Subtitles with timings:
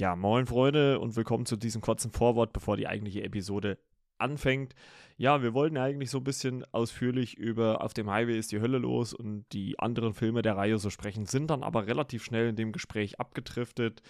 [0.00, 3.78] Ja, moin Freunde und willkommen zu diesem kurzen Vorwort, bevor die eigentliche Episode
[4.16, 4.76] anfängt.
[5.16, 8.78] Ja, wir wollten eigentlich so ein bisschen ausführlich über Auf dem Highway ist die Hölle
[8.78, 12.54] los und die anderen Filme der Reihe so sprechen, sind dann aber relativ schnell in
[12.54, 14.00] dem Gespräch abgedriftet.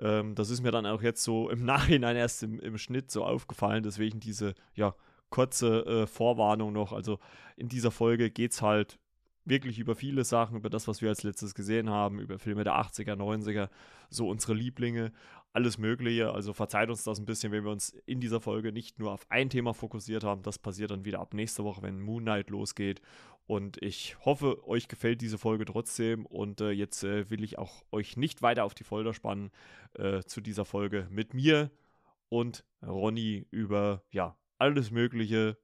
[0.00, 3.24] Ähm, das ist mir dann auch jetzt so im Nachhinein erst im, im Schnitt so
[3.24, 4.96] aufgefallen, deswegen diese, ja,
[5.30, 6.92] kurze äh, Vorwarnung noch.
[6.92, 7.20] Also
[7.56, 8.98] in dieser Folge geht es halt
[9.46, 12.74] wirklich über viele Sachen, über das, was wir als letztes gesehen haben, über Filme der
[12.74, 13.68] 80er, 90er,
[14.10, 15.12] so unsere Lieblinge,
[15.56, 16.32] alles Mögliche.
[16.32, 19.26] Also verzeiht uns das ein bisschen, wenn wir uns in dieser Folge nicht nur auf
[19.30, 20.42] ein Thema fokussiert haben.
[20.42, 23.00] Das passiert dann wieder ab nächster Woche, wenn Moon Knight losgeht.
[23.46, 26.26] Und ich hoffe, euch gefällt diese Folge trotzdem.
[26.26, 29.50] Und äh, jetzt äh, will ich auch euch nicht weiter auf die Folter spannen
[29.94, 31.70] äh, zu dieser Folge mit mir
[32.28, 35.56] und Ronny über ja alles Mögliche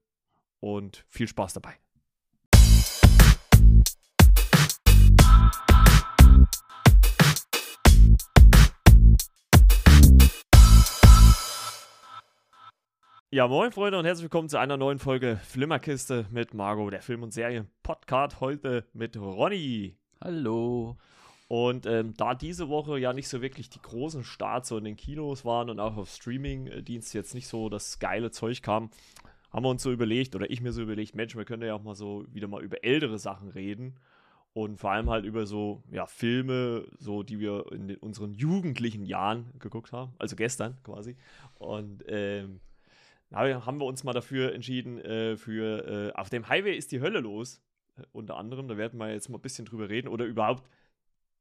[0.61, 1.77] und viel Spaß dabei.
[13.35, 17.23] Ja, moin Freunde und herzlich willkommen zu einer neuen Folge Flimmerkiste mit Margot, der Film-
[17.23, 18.41] und Serien-Podcast.
[18.41, 19.97] Heute mit Ronny.
[20.21, 20.99] Hallo.
[21.49, 24.99] Und ähm, da diese Woche ja nicht so wirklich die großen Starts so in den
[24.99, 28.91] Kinos waren und auch auf Streaming-Dienst jetzt nicht so das geile Zeug kam,
[29.51, 31.83] haben wir uns so überlegt, oder ich mir so überlegt, Mensch, wir können ja auch
[31.83, 33.95] mal so wieder mal über ältere Sachen reden
[34.52, 39.55] und vor allem halt über so ja, Filme, so die wir in unseren jugendlichen Jahren
[39.59, 41.17] geguckt haben, also gestern quasi.
[41.59, 42.61] Und ähm,
[43.33, 47.21] haben wir uns mal dafür entschieden, äh, für äh, Auf dem Highway ist die Hölle
[47.21, 47.61] los,
[47.97, 48.69] äh, unter anderem.
[48.69, 50.09] Da werden wir jetzt mal ein bisschen drüber reden.
[50.09, 50.69] Oder überhaupt,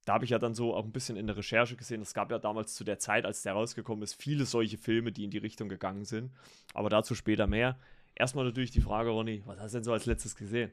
[0.06, 2.32] da habe ich ja dann so auch ein bisschen in der Recherche gesehen, es gab
[2.32, 5.38] ja damals zu der Zeit, als der rausgekommen ist, viele solche Filme, die in die
[5.38, 6.32] Richtung gegangen sind.
[6.74, 7.78] Aber dazu später mehr.
[8.16, 10.72] Erstmal natürlich die Frage, Ronny, was hast du denn so als letztes gesehen?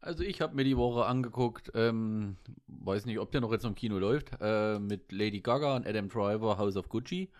[0.00, 2.36] Also ich habe mir die Woche angeguckt, ähm,
[2.66, 6.08] weiß nicht, ob der noch jetzt im Kino läuft, äh, mit Lady Gaga und Adam
[6.08, 7.30] Driver, House of Gucci.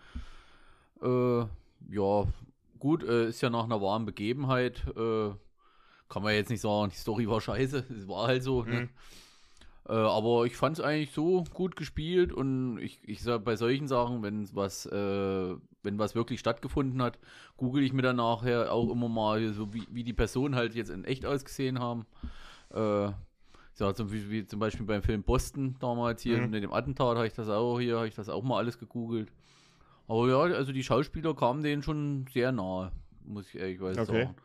[1.01, 1.39] Äh,
[1.89, 2.27] ja,
[2.85, 4.85] gut, äh, ist ja nach einer warmen Begebenheit.
[4.95, 5.31] Äh,
[6.07, 7.83] kann man jetzt nicht sagen, die Story war scheiße.
[7.97, 8.63] Es war halt so.
[8.63, 8.71] Ne?
[8.71, 8.77] Mhm.
[8.77, 8.89] Ne?
[9.89, 13.87] Äh, aber ich fand es eigentlich so gut gespielt und ich, ich sag bei solchen
[13.87, 17.17] Sachen, wenn was, äh, wenn was wirklich stattgefunden hat,
[17.57, 20.91] google ich mir dann nachher auch immer mal, so wie, wie die Personen halt jetzt
[20.91, 22.05] in echt ausgesehen haben.
[22.71, 23.11] Äh,
[23.77, 26.51] ja, zum, wie, wie, zum Beispiel beim Film Boston damals hier mhm.
[26.51, 29.31] mit dem Attentat habe ich das auch hier, habe ich das auch mal alles gegoogelt.
[30.07, 32.91] Aber ja, also die Schauspieler kamen denen schon sehr nahe,
[33.23, 34.05] muss ich ehrlich okay.
[34.05, 34.35] sagen.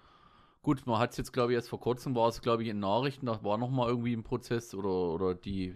[0.62, 2.80] Gut, man hat es jetzt, glaube ich, erst vor kurzem war es, glaube ich, in
[2.80, 5.74] Nachrichten, da war noch mal irgendwie ein Prozess oder, oder die,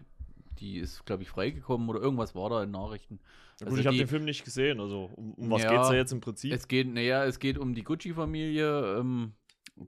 [0.58, 3.18] die ist, glaube ich, freigekommen oder irgendwas war da in Nachrichten.
[3.60, 5.80] Ja, gut, also ich habe den Film nicht gesehen, also um, um was ja, geht
[5.80, 6.52] es da jetzt im Prinzip?
[6.52, 9.32] Es geht, naja, es geht um die Gucci-Familie, ähm,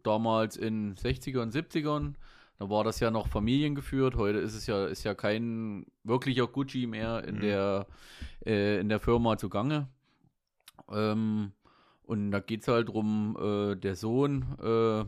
[0.03, 2.15] damals in 60er und 70ern.
[2.59, 4.17] Da war das ja noch familiengeführt.
[4.17, 7.41] Heute ist es ja, ist ja kein wirklicher Gucci mehr in, mhm.
[7.41, 7.87] der,
[8.47, 9.89] äh, in der Firma zugange.
[10.91, 11.53] Ähm,
[12.05, 15.07] und da geht es halt drum, äh, der Sohn, äh, äh,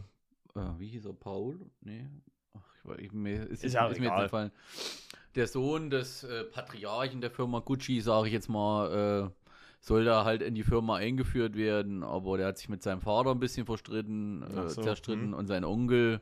[0.78, 1.60] wie hieß er, Paul?
[1.80, 2.06] Nee,
[2.54, 4.50] Ach, ich, mir, ist, ist, ja ist mir jetzt entfallen.
[5.34, 9.44] Der Sohn des äh, Patriarchen der Firma Gucci, sage ich jetzt mal, äh,
[9.80, 13.30] soll da halt in die Firma eingeführt werden, aber der hat sich mit seinem Vater
[13.30, 15.34] ein bisschen verstritten, äh, so, zerstritten hm.
[15.34, 16.20] und sein Onkel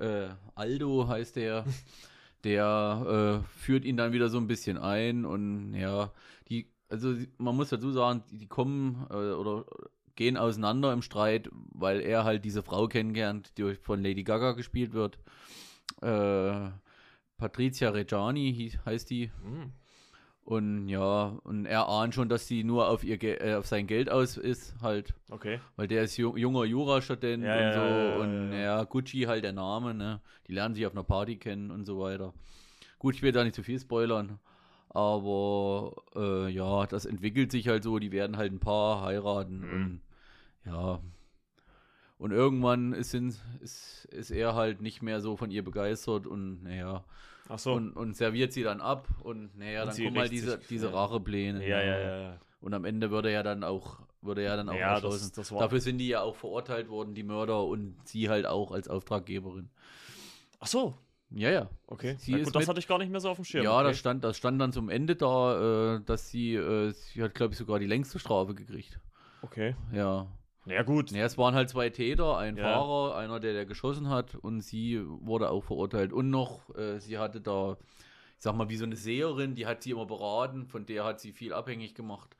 [0.00, 1.64] äh, Aldo heißt der,
[2.44, 6.12] der äh, führt ihn dann wieder so ein bisschen ein und ja,
[6.48, 9.64] die, also man muss dazu sagen, die, die kommen äh, oder
[10.16, 14.92] gehen auseinander im Streit, weil er halt diese Frau kennenlernt, die von Lady Gaga gespielt
[14.92, 15.18] wird.
[16.02, 16.70] Äh,
[17.38, 19.30] Patricia Reggiani heißt die.
[19.42, 19.72] Mhm.
[20.44, 24.10] Und ja, und er ahnt schon, dass sie nur auf ihr äh, auf sein Geld
[24.10, 25.14] aus ist, halt.
[25.30, 25.60] Okay.
[25.76, 27.80] Weil der ist junger Jurastudent ja, und so.
[27.80, 30.20] Ja, ja, und ja, Gucci halt der Name, ne?
[30.48, 32.34] Die lernen sich auf einer Party kennen und so weiter.
[32.98, 34.38] Gut, ich will da nicht zu viel spoilern.
[34.88, 39.72] Aber äh, ja, das entwickelt sich halt so, die werden halt ein paar heiraten mhm.
[39.72, 40.00] und
[40.66, 41.00] ja.
[42.18, 47.04] Und irgendwann ist, ist, ist er halt nicht mehr so von ihr begeistert und naja,
[47.50, 47.72] Ach so.
[47.72, 51.66] Und, und serviert sie dann ab und naja, dann kommen halt diese, diese Rachepläne.
[51.66, 52.40] Ja, ja, ja, ja.
[52.60, 55.80] Und am Ende würde er dann auch, würde er dann auch ja, das, das Dafür
[55.80, 59.68] sind die ja auch verurteilt worden, die Mörder und sie halt auch als Auftraggeberin.
[60.60, 60.94] Ach so.
[61.30, 61.70] Ja, ja.
[61.88, 62.16] Okay.
[62.18, 63.64] Sie gut, das mit, hatte ich gar nicht mehr so auf dem Schirm.
[63.64, 63.88] Ja, okay.
[63.88, 67.52] das, stand, das stand dann zum Ende da, äh, dass sie, äh, sie hat, glaube
[67.52, 69.00] ich, sogar die längste Strafe gekriegt.
[69.42, 69.74] Okay.
[69.92, 70.28] Ja.
[70.66, 71.10] Ja, gut.
[71.10, 72.64] Ja, es waren halt zwei Täter, ein ja.
[72.64, 76.12] Fahrer, einer, der, der geschossen hat und sie wurde auch verurteilt.
[76.12, 77.76] Und noch, äh, sie hatte da,
[78.36, 81.20] ich sag mal, wie so eine Seherin, die hat sie immer beraten, von der hat
[81.20, 82.36] sie viel abhängig gemacht.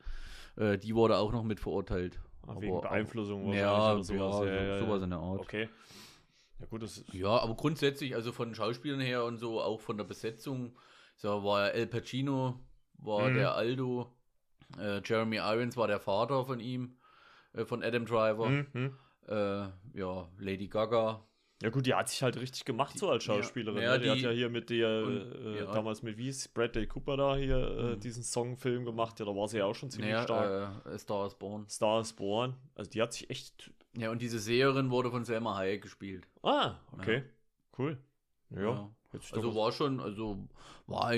[0.55, 2.19] Äh, die wurde auch noch mit verurteilt.
[2.47, 4.45] Ach, wegen aber, Beeinflussung ja, oder sowas.
[4.45, 5.39] Ja, ja, sowas in der Art.
[5.41, 5.69] Okay.
[6.59, 10.03] Ja, gut, das ja, aber grundsätzlich, also von Schauspielern her und so, auch von der
[10.03, 10.77] Besetzung,
[11.15, 12.59] so war El Pacino,
[12.97, 13.35] war mhm.
[13.35, 14.11] der Aldo.
[14.79, 16.95] Äh, Jeremy Irons war der Vater von ihm,
[17.53, 18.49] äh, von Adam Driver.
[18.49, 18.95] Mhm.
[19.27, 19.33] Äh,
[19.99, 21.23] ja, Lady Gaga.
[21.61, 23.83] Ja gut, die hat sich halt richtig gemacht so als Ja, Schauspielerin.
[23.83, 23.99] ja, ne?
[23.99, 25.71] die, hat die- ja hier mit der, und- äh, ja.
[25.71, 27.99] damals mit wie hieß Bradley Cooper da hier äh, Mhm.
[27.99, 29.19] diesen Songfilm gemacht.
[29.19, 30.85] Ja, da war sie ja auch schon ziemlich Naja, stark.
[30.87, 31.67] äh, Star is Born.
[31.69, 32.55] Star is Born.
[32.73, 33.71] Also die hat sich echt.
[33.95, 36.27] Ja, und diese Seherin wurde von Selma Hayek gespielt.
[36.41, 37.23] Ah, okay.
[37.77, 37.97] Cool.
[38.49, 38.61] Ja.
[38.61, 38.89] Ja.
[39.33, 40.47] Also war schon, also
[40.87, 41.13] war,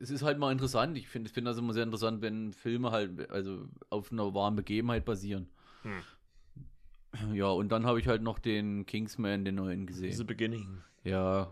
[0.00, 0.98] es ist halt mal interessant.
[0.98, 4.54] Ich finde ich finde das immer sehr interessant, wenn Filme halt also auf einer wahren
[4.56, 5.48] Begebenheit basieren.
[5.82, 7.34] Hm.
[7.34, 10.26] Ja, und dann habe ich halt noch den Kingsman, den neuen The gesehen.
[10.26, 10.82] Beginning.
[11.04, 11.50] Ja,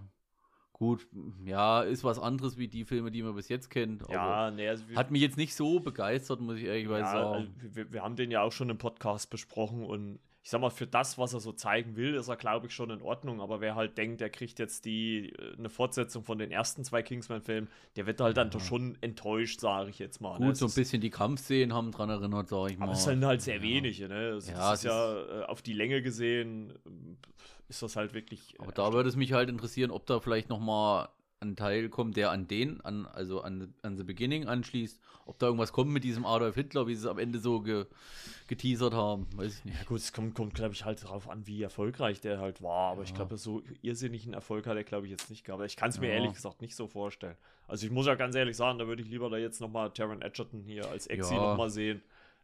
[0.73, 1.07] gut,
[1.45, 4.03] ja, ist was anderes wie die Filme, die man bis jetzt kennt.
[4.05, 7.35] Aber Ja, nee, also hat mich jetzt nicht so begeistert, muss ich ehrlich ja, sagen.
[7.35, 10.71] also wir, wir haben den ja auch schon im Podcast besprochen und ich sag mal,
[10.71, 13.41] für das, was er so zeigen will, ist er, glaube ich, schon in Ordnung.
[13.41, 17.03] Aber wer halt denkt, er kriegt jetzt die äh, eine Fortsetzung von den ersten zwei
[17.03, 20.39] Kingsman-Filmen, der wird halt dann doch schon enttäuscht, sage ich jetzt mal.
[20.39, 20.47] ne?
[20.47, 22.85] Gut, Es so ein bisschen die Kampfszenen haben dran erinnert, sage ich mal.
[22.85, 23.63] Aber es sind halt sehr Ja.
[23.63, 24.35] wenige, ne?
[24.35, 27.17] Also Ja, das es ist ja äh, auf die Länge gesehen, ähm,
[27.69, 28.55] ist das halt wirklich.
[28.55, 31.09] äh, Aber da würde es mich halt interessieren, ob da vielleicht nochmal
[31.41, 35.01] ein Teil kommt, der an den, an, also an, an The Beginning anschließt.
[35.27, 37.85] Ob da irgendwas kommt mit diesem Adolf Hitler, wie sie es am Ende so ge,
[38.47, 39.27] geteasert haben.
[39.37, 39.77] Weiß ich nicht.
[39.79, 42.93] Ja gut, es kommt, kommt glaube ich, halt darauf an, wie erfolgreich der halt war.
[42.93, 43.17] Aber ich Ja.
[43.17, 45.63] glaube, so irrsinnigen Erfolg hat er, glaube ich, jetzt nicht gehabt.
[45.67, 46.15] Ich kann es mir Ja.
[46.15, 47.37] ehrlich gesagt nicht so vorstellen.
[47.69, 50.23] Also ich muss ja ganz ehrlich sagen, da würde ich lieber da jetzt nochmal Taron
[50.23, 51.41] Edgerton hier als Exi Ja.
[51.41, 52.03] nochmal sehen.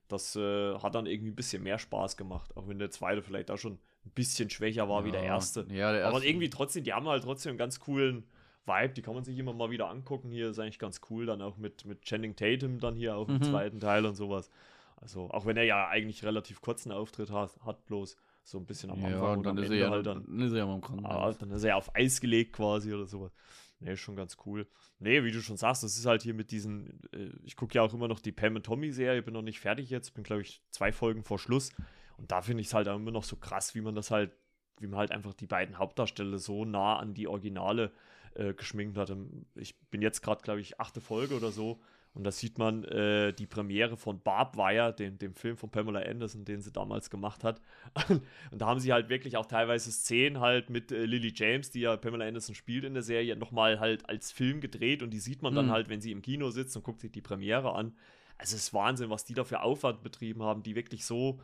[0.09, 2.55] Das äh, hat dann irgendwie ein bisschen mehr Spaß gemacht.
[2.57, 5.37] Auch wenn der zweite vielleicht auch schon ein bisschen schwächer war wie der Ja.
[5.37, 5.61] erste.
[5.71, 6.07] Ja, der erste.
[6.17, 8.25] Aber irgendwie trotzdem, die haben halt trotzdem einen ganz coolen
[8.67, 10.31] Vibe, die kann man sich immer mal wieder angucken.
[10.31, 13.35] Hier ist eigentlich ganz cool, dann auch mit, mit Channing Tatum dann hier auch im
[13.35, 13.43] Mhm.
[13.43, 14.51] zweiten Teil und sowas.
[14.97, 18.91] Also, auch wenn er ja eigentlich relativ kurzen Auftritt hat, hat bloß so ein bisschen
[18.91, 20.27] am ja, Anfang und dann ist, Ende er ja, halt dann.
[20.27, 21.39] dann ist er ja mal im Ah, Krankenhaus.
[21.39, 23.33] dann ist er auf Eis gelegt quasi oder sowas.
[23.81, 24.67] Nee, ist schon ganz cool.
[24.99, 27.83] Nee, wie du schon sagst, das ist halt hier mit diesen, äh, ich gucke ja
[27.83, 30.43] auch immer noch die Pam und Tommy Serie, bin noch nicht fertig jetzt, bin glaube
[30.43, 31.71] ich zwei Folgen vor Schluss.
[32.17, 34.31] Und da finde ich es halt auch immer noch so krass, wie man das halt,
[34.79, 37.91] wie man halt einfach die beiden Hauptdarsteller so nah an die Originale
[38.37, 39.11] äh, geschminkt hat.
[39.11, 41.81] Ähm, Ich bin jetzt gerade, glaube ich, achte Folge oder so.
[42.15, 46.01] Und da sieht man äh, die Premiere von Barb Wire, dem, dem Film von Pamela
[46.01, 47.63] Anderson, den sie damals gemacht hat.
[48.11, 51.81] Und da haben sie halt wirklich auch teilweise Szenen halt mit äh, Lily James, die
[51.81, 55.03] ja Pamela Anderson spielt in der Serie, nochmal halt als Film gedreht.
[55.03, 55.71] Und die sieht man dann Mhm.
[55.71, 57.97] halt, wenn sie im Kino sitzt und guckt sich die Premiere an.
[58.37, 61.41] Also es ist Wahnsinn, was die da für Aufwand betrieben haben, die wirklich so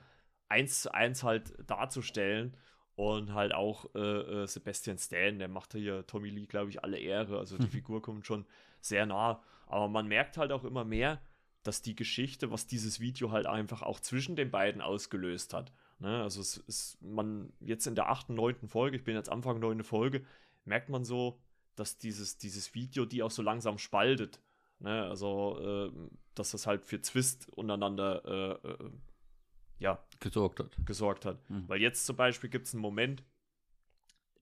[0.51, 2.55] eins zu eins halt darzustellen.
[2.99, 6.99] Und halt auch äh, äh, Sebastian Stan, der macht hier Tommy Lee, glaube ich, alle
[6.99, 7.39] Ehre.
[7.39, 7.71] Also die Mhm.
[7.71, 8.45] Figur kommt schon
[8.81, 9.41] sehr nah.
[9.69, 11.21] Aber man merkt halt auch immer mehr,
[11.63, 15.73] dass die Geschichte, was dieses Video halt einfach auch zwischen den beiden ausgelöst hat.
[16.01, 16.23] Ne?
[16.25, 19.85] Also es ist, man jetzt in der achten, neunten Folge, ich bin jetzt Anfang neunte
[19.85, 20.25] Folge,
[20.65, 21.39] merkt man so,
[21.77, 24.41] dass dieses, dieses Video die auch so langsam spaltet.
[24.81, 25.05] Ne?
[25.05, 25.93] Also, äh,
[26.35, 28.25] dass das halt für Zwist untereinander
[28.65, 28.91] äh, äh,
[29.79, 30.77] ja, gesorgt hat.
[30.85, 31.39] gesorgt hat.
[31.51, 31.69] Mhm.
[31.69, 33.23] Weil jetzt zum Beispiel gibt es einen Moment,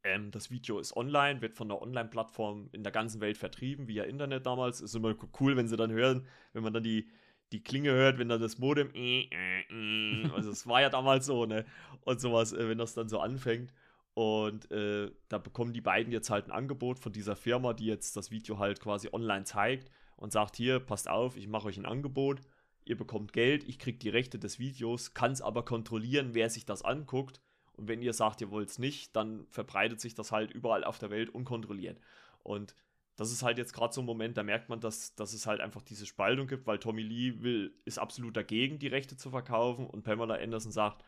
[0.07, 4.05] ähm, das Video ist online, wird von der Online-Plattform in der ganzen Welt vertrieben, via
[4.05, 4.81] Internet damals.
[4.81, 7.09] Ist immer cool, wenn sie dann hören, wenn man dann die,
[7.53, 11.27] die Klinge hört, wenn dann das Modem, äh, äh, äh, also es war ja damals
[11.27, 11.65] so, ne?
[12.03, 13.73] Und sowas, wenn das dann so anfängt.
[14.15, 18.17] Und äh, da bekommen die beiden jetzt halt ein Angebot von dieser Firma, die jetzt
[18.17, 21.85] das Video halt quasi online zeigt und sagt: Hier, passt auf, ich mache euch ein
[21.85, 22.41] Angebot
[22.87, 26.65] ihr bekommt Geld, ich kriege die Rechte des Videos, kann es aber kontrollieren, wer sich
[26.65, 27.41] das anguckt.
[27.73, 30.99] Und wenn ihr sagt, ihr wollt es nicht, dann verbreitet sich das halt überall auf
[30.99, 32.01] der Welt unkontrolliert.
[32.43, 32.75] Und
[33.17, 35.61] das ist halt jetzt gerade so ein Moment, da merkt man, dass, dass es halt
[35.61, 39.87] einfach diese Spaltung gibt, weil Tommy Lee will, ist absolut dagegen, die Rechte zu verkaufen
[39.87, 41.03] und Pamela Anderson sagt,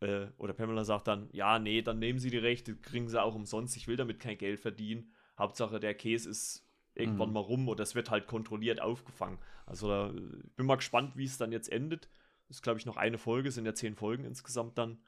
[0.00, 3.34] äh, oder Pamela sagt dann, ja, nee, dann nehmen sie die Rechte, kriegen sie auch
[3.34, 5.12] umsonst, ich will damit kein Geld verdienen.
[5.38, 7.34] Hauptsache der Käse ist irgendwann Mhm.
[7.34, 9.38] mal rum oder es wird halt kontrolliert aufgefangen.
[9.66, 10.08] Also da
[10.56, 12.08] bin mal gespannt, wie es dann jetzt endet.
[12.48, 14.98] Ist, glaube ich, noch eine Folge, sind ja zehn Folgen insgesamt dann.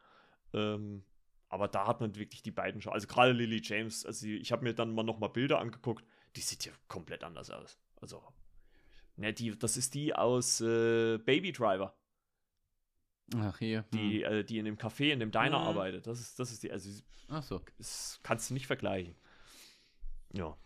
[0.55, 1.05] Ähm,
[1.49, 2.93] aber da hat man wirklich die beiden schon.
[2.93, 6.05] Also gerade Lily James, also ich habe mir dann mal nochmal Bilder angeguckt,
[6.37, 7.79] die sieht ja komplett anders aus.
[8.01, 8.23] Also,
[9.17, 11.95] ne, die, das ist die aus äh, Baby Driver,
[13.37, 13.85] Ach, hier.
[13.93, 14.33] die, Hm.
[14.33, 15.67] äh, die in dem Café, in dem Diner Mhm.
[15.67, 16.07] arbeitet.
[16.07, 16.89] Das ist, das ist die, also
[17.29, 17.61] Ach so.
[17.79, 19.15] das kannst du nicht vergleichen.
[20.33, 20.57] Ja.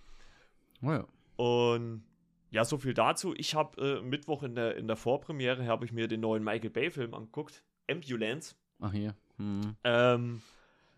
[0.83, 1.07] Oh ja.
[1.37, 2.05] Und
[2.51, 3.35] ja, so viel dazu.
[3.37, 6.71] Ich habe äh, Mittwoch in der, in der Vorpremiere habe ich mir den neuen Michael
[6.71, 8.55] Bay-Film angeguckt, Ambulance.
[8.81, 9.15] Ach, hier.
[9.37, 9.77] Hm.
[9.85, 10.43] Ähm,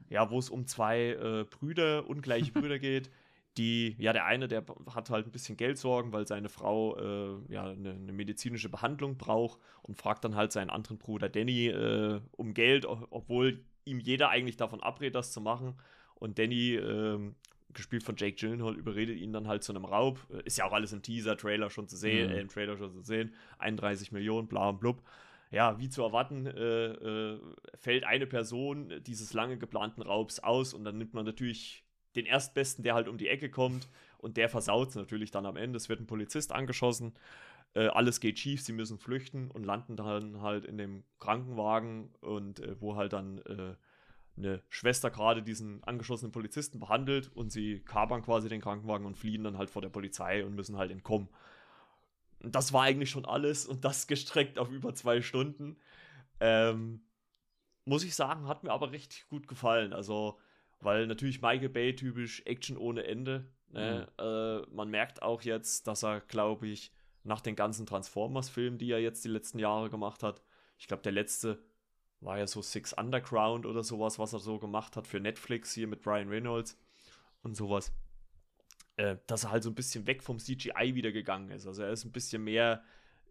[0.08, 3.10] ja, wo es um zwei äh, Brüder, ungleiche Brüder geht.
[3.56, 7.64] Die, ja, der eine, der hat halt ein bisschen Geldsorgen, weil seine Frau äh, ja
[7.64, 12.54] eine, eine medizinische Behandlung braucht und fragt dann halt seinen anderen Bruder Danny äh, um
[12.54, 15.74] Geld, obwohl ihm jeder eigentlich davon abrät, das zu machen.
[16.14, 17.34] Und Danny ähm,
[17.72, 20.26] gespielt von Jake Gyllenhaal, überredet ihn dann halt zu einem Raub.
[20.30, 22.36] Äh, ist ja auch alles im Teaser-Trailer schon zu sehen, mhm.
[22.36, 23.34] äh, im Trailer schon zu sehen.
[23.58, 25.02] 31 Millionen, bla und blub.
[25.50, 27.40] Ja, wie zu erwarten, äh, äh,
[27.74, 31.84] fällt eine Person dieses lange geplanten Raubs aus und dann nimmt man natürlich
[32.16, 35.56] den Erstbesten, der halt um die Ecke kommt und der versaut es natürlich dann am
[35.56, 35.78] Ende.
[35.78, 37.14] Es wird ein Polizist angeschossen,
[37.74, 42.60] äh, alles geht schief, sie müssen flüchten und landen dann halt in dem Krankenwagen und
[42.60, 43.40] äh, wo halt dann
[44.38, 49.44] eine Schwester gerade diesen angeschossenen Polizisten behandelt und sie kapern quasi den Krankenwagen und fliehen
[49.44, 51.28] dann halt vor der Polizei und müssen halt entkommen.
[52.40, 55.76] Und das war eigentlich schon alles und das gestreckt auf über zwei Stunden.
[56.40, 57.00] Ähm,
[57.84, 59.92] muss ich sagen, hat mir aber richtig gut gefallen.
[59.92, 60.38] Also,
[60.80, 63.50] weil natürlich Michael Bay typisch Action ohne Ende.
[63.70, 64.08] Ne?
[64.18, 64.24] Mhm.
[64.24, 66.92] Äh, man merkt auch jetzt, dass er, glaube ich,
[67.24, 70.42] nach den ganzen Transformers-Filmen, die er jetzt die letzten Jahre gemacht hat,
[70.78, 71.58] ich glaube, der letzte
[72.20, 75.86] war ja so Six Underground oder sowas, was er so gemacht hat für Netflix hier
[75.86, 76.76] mit Brian Reynolds
[77.42, 77.92] und sowas.
[78.96, 81.66] Äh, dass er halt so ein bisschen weg vom CGI wieder gegangen ist.
[81.66, 82.82] Also er ist ein bisschen mehr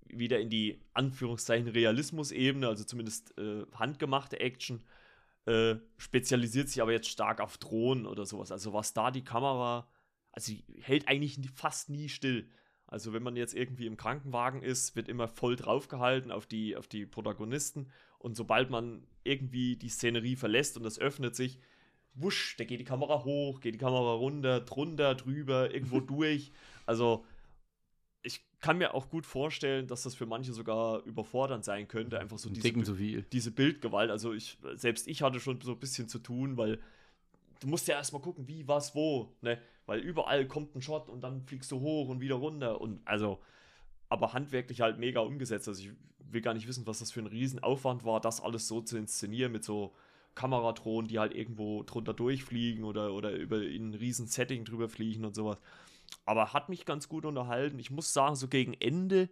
[0.06, 4.86] wieder in die Anführungszeichen Realismus-Ebene, also zumindest äh, handgemachte Action,
[5.46, 8.54] äh, spezialisiert sich aber jetzt stark auf Drohnen oder sowas.
[8.54, 9.90] Also was da die Kamera,
[10.32, 12.50] also sie hält eigentlich fast nie still.
[12.86, 16.88] Also wenn man jetzt irgendwie im Krankenwagen ist, wird immer voll draufgehalten auf die, auf
[16.88, 21.60] die Protagonisten und sobald man irgendwie die Szenerie verlässt und das öffnet sich,
[22.14, 26.52] wusch, da geht die Kamera hoch, geht die Kamera runter, drunter, drüber, irgendwo durch.
[26.86, 27.26] Also
[28.24, 32.38] ich kann mir auch gut vorstellen, dass das für manche sogar überfordernd sein könnte, einfach
[32.38, 32.96] so diese, so
[33.32, 34.10] diese Bildgewalt.
[34.10, 36.80] Also ich, selbst ich hatte schon so ein bisschen zu tun, weil
[37.60, 39.60] du musst ja erstmal gucken, wie, was, wo, ne?
[39.86, 43.40] Weil überall kommt ein Shot und dann fliegst du hoch und wieder runter und also,
[44.10, 45.68] aber handwerklich halt mega umgesetzt.
[45.68, 48.82] Also ich will gar nicht wissen, was das für ein Riesenaufwand war, das alles so
[48.82, 49.94] zu inszenieren mit so
[50.36, 55.36] Kameradrohnen, die halt irgendwo drunter durchfliegen oder, oder über ein riesen Setting drüber fliegen und
[55.36, 55.58] sowas.
[56.26, 57.80] Aber hat mich ganz gut unterhalten.
[57.80, 59.30] Ich muss sagen, so gegen Ende,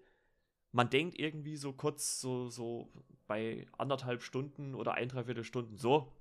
[0.72, 2.90] man denkt irgendwie so kurz, so, so
[3.28, 6.12] bei anderthalb Stunden oder ein, dreiviertel Stunden, so,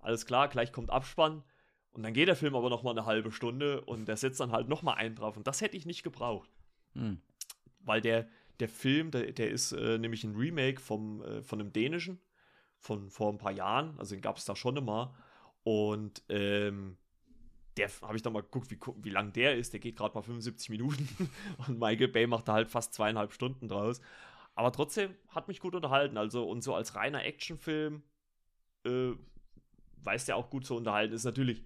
[0.00, 1.42] alles klar, gleich kommt Abspann.
[1.92, 4.68] Und dann geht der Film aber nochmal eine halbe Stunde und der setzt dann halt
[4.68, 5.36] nochmal einen drauf.
[5.36, 6.50] Und das hätte ich nicht gebraucht.
[6.94, 7.20] Hm.
[7.84, 8.28] Weil der,
[8.60, 12.20] der Film, der, der ist äh, nämlich ein Remake vom, äh, von einem dänischen,
[12.78, 13.98] von vor ein paar Jahren.
[13.98, 15.14] Also den gab es da schon immer.
[15.62, 16.96] Und ähm,
[17.76, 19.72] der habe ich dann mal geguckt, wie, wie lang der ist.
[19.72, 21.08] Der geht gerade mal 75 Minuten.
[21.66, 24.00] und Michael Bay macht da halt fast zweieinhalb Stunden draus.
[24.54, 26.16] Aber trotzdem hat mich gut unterhalten.
[26.16, 28.02] Also, und so als reiner Actionfilm,
[28.84, 29.12] äh,
[30.02, 31.14] weiß der auch gut zu unterhalten.
[31.14, 31.64] Ist natürlich,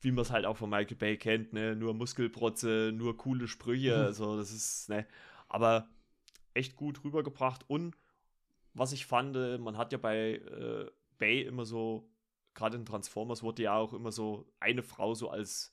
[0.00, 1.76] wie man es halt auch von Michael Bay kennt, ne?
[1.76, 3.96] nur Muskelprotze, nur coole Sprüche.
[3.96, 4.04] Mhm.
[4.04, 5.06] Also, das ist, ne?
[5.54, 5.88] Aber
[6.52, 7.64] echt gut rübergebracht.
[7.68, 7.96] Und
[8.72, 12.10] was ich fand, man hat ja bei äh, Bay immer so,
[12.54, 15.72] gerade in Transformers wurde ja auch immer so eine Frau so als,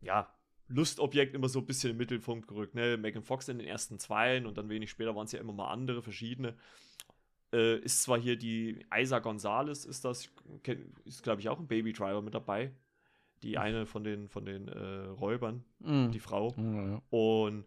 [0.00, 0.32] ja,
[0.68, 2.76] Lustobjekt immer so ein bisschen im Mittelpunkt gerückt.
[2.76, 2.96] Ne?
[2.98, 5.72] Megan Fox in den ersten Zweien und dann wenig später waren es ja immer mal
[5.72, 6.56] andere, verschiedene.
[7.52, 10.30] Äh, ist zwar hier die Isa Gonzalez, ist das,
[11.04, 12.70] ist glaube ich auch ein Baby Driver mit dabei.
[13.42, 16.10] Die eine von den, von den äh, Räubern, mm.
[16.10, 16.52] die Frau.
[16.56, 17.02] Mm, ja.
[17.10, 17.64] Und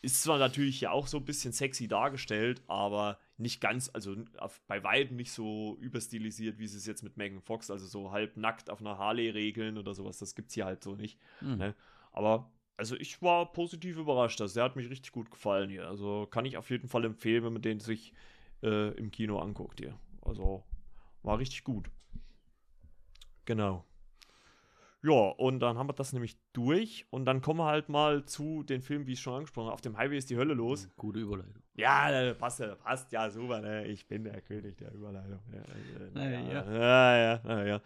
[0.00, 4.14] ist zwar natürlich ja auch so ein bisschen sexy dargestellt, aber nicht ganz, also
[4.66, 8.36] bei weitem nicht so überstilisiert, wie sie es jetzt mit Megan Fox, also so halb
[8.36, 11.18] nackt auf einer Harley regeln oder sowas, das gibt es hier halt so nicht.
[11.40, 11.56] Mhm.
[11.56, 11.74] Ne?
[12.12, 15.88] Aber also ich war positiv überrascht, also der hat mich richtig gut gefallen hier.
[15.88, 18.14] Also kann ich auf jeden Fall empfehlen, wenn man den sich
[18.62, 19.98] äh, im Kino anguckt hier.
[20.22, 20.64] Also
[21.24, 21.90] war richtig gut.
[23.46, 23.84] Genau.
[25.02, 27.06] Ja, und dann haben wir das nämlich durch.
[27.10, 29.74] Und dann kommen wir halt mal zu den Filmen, wie ich schon angesprochen habe.
[29.74, 30.88] Auf dem Highway ist die Hölle los.
[30.96, 31.62] Gute Überleitung.
[31.74, 33.60] Ja, passt ja, passt ja super.
[33.60, 33.86] Ne?
[33.86, 35.38] Ich bin der König der Überleitung.
[35.52, 36.72] Ja, also, naja, ja.
[36.72, 37.80] Ja, ja,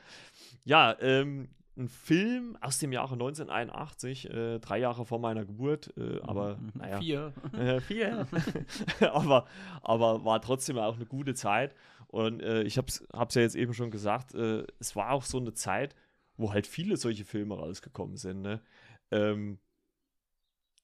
[0.65, 0.97] ja.
[1.01, 6.57] ähm, ein Film aus dem Jahre 1981, äh, drei Jahre vor meiner Geburt, äh, aber
[6.57, 6.73] mhm.
[6.75, 6.99] naja.
[6.99, 7.33] Vier.
[7.53, 8.27] Äh, vier.
[9.13, 9.47] aber,
[9.83, 11.75] aber war trotzdem auch eine gute Zeit.
[12.09, 15.39] Und äh, ich habe es ja jetzt eben schon gesagt, äh, es war auch so
[15.39, 15.95] eine Zeit,
[16.37, 18.43] wo halt viele solche Filme rausgekommen sind.
[18.43, 18.61] Ne?
[19.11, 19.59] Ähm,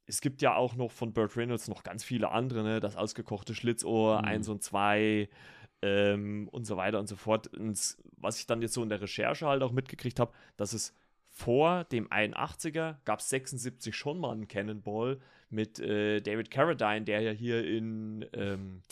[0.07, 2.81] es gibt ja auch noch von Burt Reynolds noch ganz viele andere, ne?
[2.81, 4.29] Das ausgekochte Schlitzohr, mhm.
[4.29, 5.29] 1 und 2
[5.83, 7.49] ähm, und so weiter und so fort.
[7.49, 10.95] Und was ich dann jetzt so in der Recherche halt auch mitgekriegt habe, dass es
[11.29, 17.21] vor dem 81er gab es 76 schon mal einen Cannonball mit äh, David Carradine, der
[17.21, 18.83] ja hier in ähm,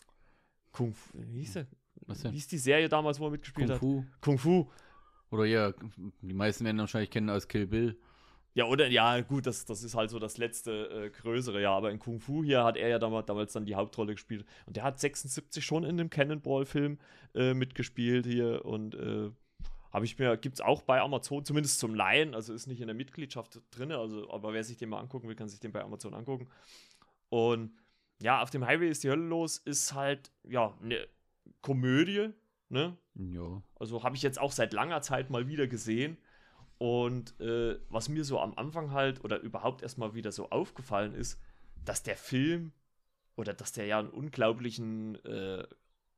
[0.71, 1.67] Kung Fu, wie hieß der?
[2.07, 2.31] Was denn?
[2.31, 4.01] Wie hieß die Serie damals, wo er mitgespielt Kung Fu.
[4.03, 4.21] hat?
[4.21, 4.71] Kung Fu.
[5.37, 5.73] Oder ja,
[6.23, 7.99] die meisten werden wahrscheinlich kennen als Kill Bill.
[8.55, 11.73] Ja, oder ja, gut, das, das ist halt so das letzte äh, größere, ja.
[11.77, 14.47] Aber in Kung Fu hier hat er ja damals, damals dann die Hauptrolle gespielt.
[14.65, 16.99] Und der hat 76 schon in dem Cannonball-Film
[17.35, 19.31] äh, mitgespielt hier und äh,
[19.93, 22.87] Habe ich mir, gibt es auch bei Amazon, zumindest zum Laien, also ist nicht in
[22.87, 25.83] der Mitgliedschaft drin, also, aber wer sich den mal angucken will, kann sich den bei
[25.83, 26.49] Amazon angucken.
[27.31, 27.73] Und
[28.23, 31.07] ja, auf dem Highway ist die Hölle los, ist halt, ja, eine
[31.63, 32.31] Komödie,
[32.69, 32.97] ne?
[33.15, 33.63] Ja.
[33.79, 36.19] Also habe ich jetzt auch seit langer Zeit mal wieder gesehen.
[36.79, 41.41] Und äh, was mir so am Anfang halt oder überhaupt erstmal wieder so aufgefallen ist,
[41.85, 42.73] dass der Film
[43.35, 45.67] oder dass der ja einen unglaublichen äh,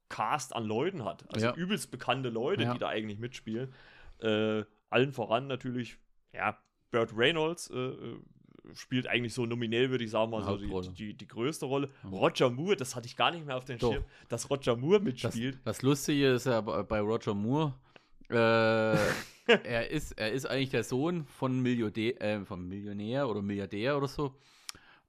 [0.08, 1.32] Cast an Leuten hat.
[1.32, 1.54] Also Ja.
[1.54, 2.72] übelst bekannte Leute, Ja.
[2.72, 3.72] die da eigentlich mitspielen.
[4.20, 5.98] Äh, allen voran natürlich,
[6.32, 6.58] ja,
[6.90, 8.20] Burt Reynolds äh, äh,
[8.74, 11.90] spielt eigentlich so nominell, würde ich sagen mal, so die, die, die größte Rolle.
[12.10, 13.92] Roger Moore, das hatte ich gar nicht mehr auf den Doch.
[13.92, 15.58] Schirm, dass Roger Moore Das, mitspielt.
[15.64, 17.74] das Lustige ist ja bei Roger Moore,
[18.30, 18.34] äh,
[19.64, 24.08] er, ist, er ist eigentlich der Sohn von, Milliardär, äh, von Millionär oder Milliardär oder
[24.08, 24.34] so.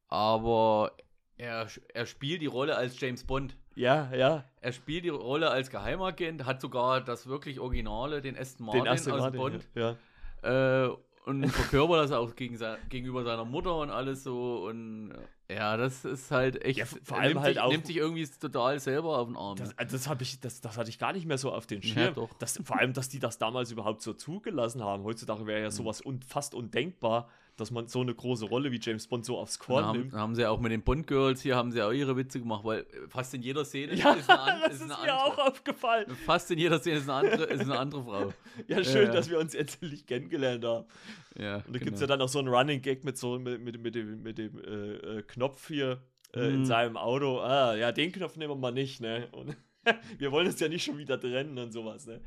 [0.08, 0.92] Aber
[1.38, 3.56] er, er spielt die Rolle als James Bond.
[3.76, 4.46] ja, ja.
[4.62, 8.92] Er spielt die Rolle als Geheimagent, hat sogar das wirklich Originale, den Aston Martin Den
[8.92, 9.68] ersten aus Martin, Bond.
[9.76, 9.96] ja.
[10.44, 10.86] ja.
[10.86, 10.98] Äh,
[11.30, 14.66] und verkörpert das auch gegen sein, gegenüber seiner Mutter und alles so.
[14.68, 15.12] Und
[15.48, 16.80] äh, ja, das ist halt echt.
[16.80, 19.56] Ja, vor allem nimmt halt sich, auch- nimmt sich irgendwie total selber auf den Arm.
[19.58, 21.88] Das, also das, ich, das, das hatte ich gar nicht mehr so auf den Ja,
[21.94, 22.16] Schirm.
[22.16, 22.34] doch.
[22.40, 25.04] Das, vor allem, dass die das damals überhaupt so zugelassen haben.
[25.04, 25.64] Heutzutage wäre Mhm.
[25.66, 29.38] ja sowas un, fast undenkbar, dass man so eine große Rolle wie James Bond so
[29.38, 30.14] aufs Korn haben, nimmt.
[30.14, 32.80] haben sie auch mit den Bond Girls hier haben sie auch ihre Witze gemacht, weil
[32.82, 35.38] äh, fast in jeder Szene Ja, ist eine, an, das ist ist eine mir auch
[35.38, 36.06] aufgefallen.
[36.26, 38.34] Fast in jeder Szene ist eine andere, ist eine andere Frau.
[38.68, 39.12] Ja, schön, Ja.
[39.14, 40.86] dass wir uns endlich kennengelernt haben.
[41.38, 43.62] Ja, Und da gibt es ja dann auch so einen Running Gag mit so mit,
[43.62, 46.02] mit, mit dem, mit dem äh, äh, Knopf hier
[46.36, 46.66] äh, in Mhm.
[46.66, 47.40] seinem Auto.
[47.40, 49.28] Ah, ja, den Knopf nehmen wir mal nicht, ne?
[49.32, 49.56] Und
[50.18, 52.22] wir wollen uns ja nicht schon wieder trennen und sowas, ne?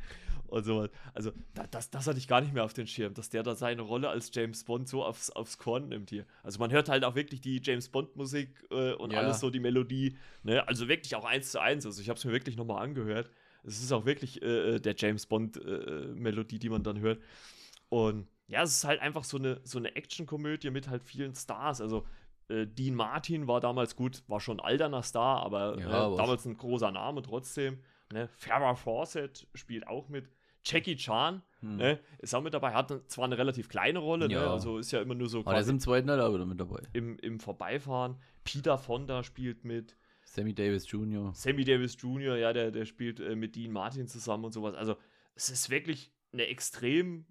[0.53, 0.91] Und sowas.
[1.15, 3.55] Also, da, das, das hatte ich gar nicht mehr auf den Schirm, dass der da
[3.55, 6.27] seine Rolle als James Bond so aufs, aufs Korn nimmt hier.
[6.43, 9.21] Also, man hört halt auch wirklich die James Bond-Musik äh, und Ja.
[9.21, 10.67] alles so, die Melodie, ne?
[10.69, 11.87] Also, wirklich auch eins zu eins.
[11.87, 13.31] Also, ich habe es mir wirklich nochmal angehört.
[13.65, 17.21] Es ist auch wirklich äh, der James Bond-Melodie, die man dann hört.
[17.89, 21.81] Und ja, es ist halt einfach so eine, so eine Actionkomödie mit halt vielen Stars.
[21.81, 22.07] Also
[22.49, 26.17] äh, Dean Martin war damals gut, war schon ein alterner Star, aber Ja, äh, aber-
[26.17, 27.79] damals ein großer Name trotzdem.
[28.13, 28.29] Ne?
[28.37, 30.29] Farrah Fawcett spielt auch mit.
[30.65, 31.77] Jackie Chan Hm.
[31.77, 34.35] ne, ist auch mit dabei, hat zwar eine relativ kleine Rolle, ne?
[34.35, 34.53] Ja.
[34.53, 36.59] also ist ja immer nur so Aber der ist im zweiten Teil auch wieder mit
[36.59, 36.83] dabei.
[36.93, 38.17] im, im Vorbeifahren.
[38.43, 39.97] Peter Fonda spielt mit.
[40.25, 41.33] Sammy Davis Jr.
[41.35, 44.75] Sammy Davis Jr., ja, der, der spielt äh, mit Dean Martin zusammen und sowas.
[44.75, 44.97] Also,
[45.37, 47.27] es ist wirklich eine extrem,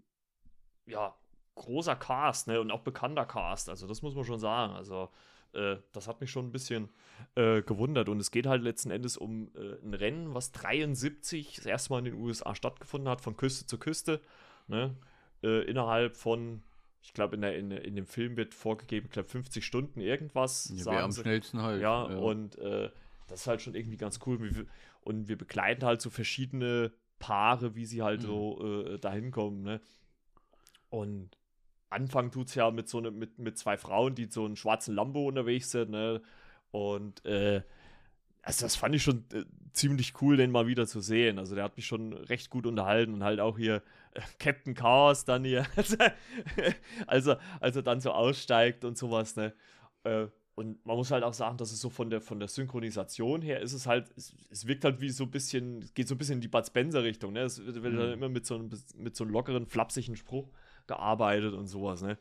[0.86, 1.14] ja,
[1.56, 3.70] großer Cast, ne, und auch bekannter Cast.
[3.70, 4.74] Also, das muss man schon sagen.
[4.74, 5.10] Also,
[5.54, 6.90] äh, das hat mich schon ein bisschen
[7.36, 8.10] äh, gewundert.
[8.10, 12.00] Und es geht halt letzten Endes um äh, ein Rennen, was 73 das erste Mal
[12.00, 14.22] in den USA stattgefunden hat, von Küste zu Küste,
[14.68, 14.96] ne,
[15.44, 16.64] äh, innerhalb von.
[17.04, 20.72] Ich glaube, in, der- in, in dem Film wird vorgegeben, ich glaube, 50 Stunden irgendwas.
[20.76, 21.22] Ja, wer am sie.
[21.22, 21.82] schnellsten halt.
[21.82, 22.92] Ja, und äh,
[23.28, 24.68] das ist halt schon irgendwie ganz cool.
[25.02, 28.26] Und wir begleiten halt so verschiedene Paare, wie sie halt Mhm.
[28.28, 29.64] so äh, dahin kommen.
[29.64, 29.82] Ne?
[30.90, 31.38] Und
[31.92, 34.96] Anfang tut es ja mit so ne, mit, mit zwei Frauen, die so einen schwarzen
[34.96, 35.92] Lambo unterwegs sind.
[35.92, 36.22] Ne?
[36.72, 37.62] Und äh,
[38.42, 41.38] also das fand ich schon äh, ziemlich cool, den mal wieder zu sehen.
[41.38, 45.26] Also der hat mich schon recht gut unterhalten und halt auch hier äh, Captain Chaos
[45.26, 45.66] dann hier,
[47.08, 49.54] als, er, als er dann so aussteigt und sowas, ne?
[50.04, 53.42] Äh, und man muss halt auch sagen, dass es so von der, von der Synchronisation
[53.42, 56.16] her ist es halt, es, es wirkt halt wie so ein bisschen, es geht so
[56.16, 57.42] ein bisschen in die Bud Spencer-Richtung, ne?
[57.44, 58.14] Es wird, wird dann Mhm.
[58.14, 60.50] immer mit so, einem, mit so einem lockeren, flapsigen Spruch
[60.88, 62.18] gearbeitet und sowas, ne?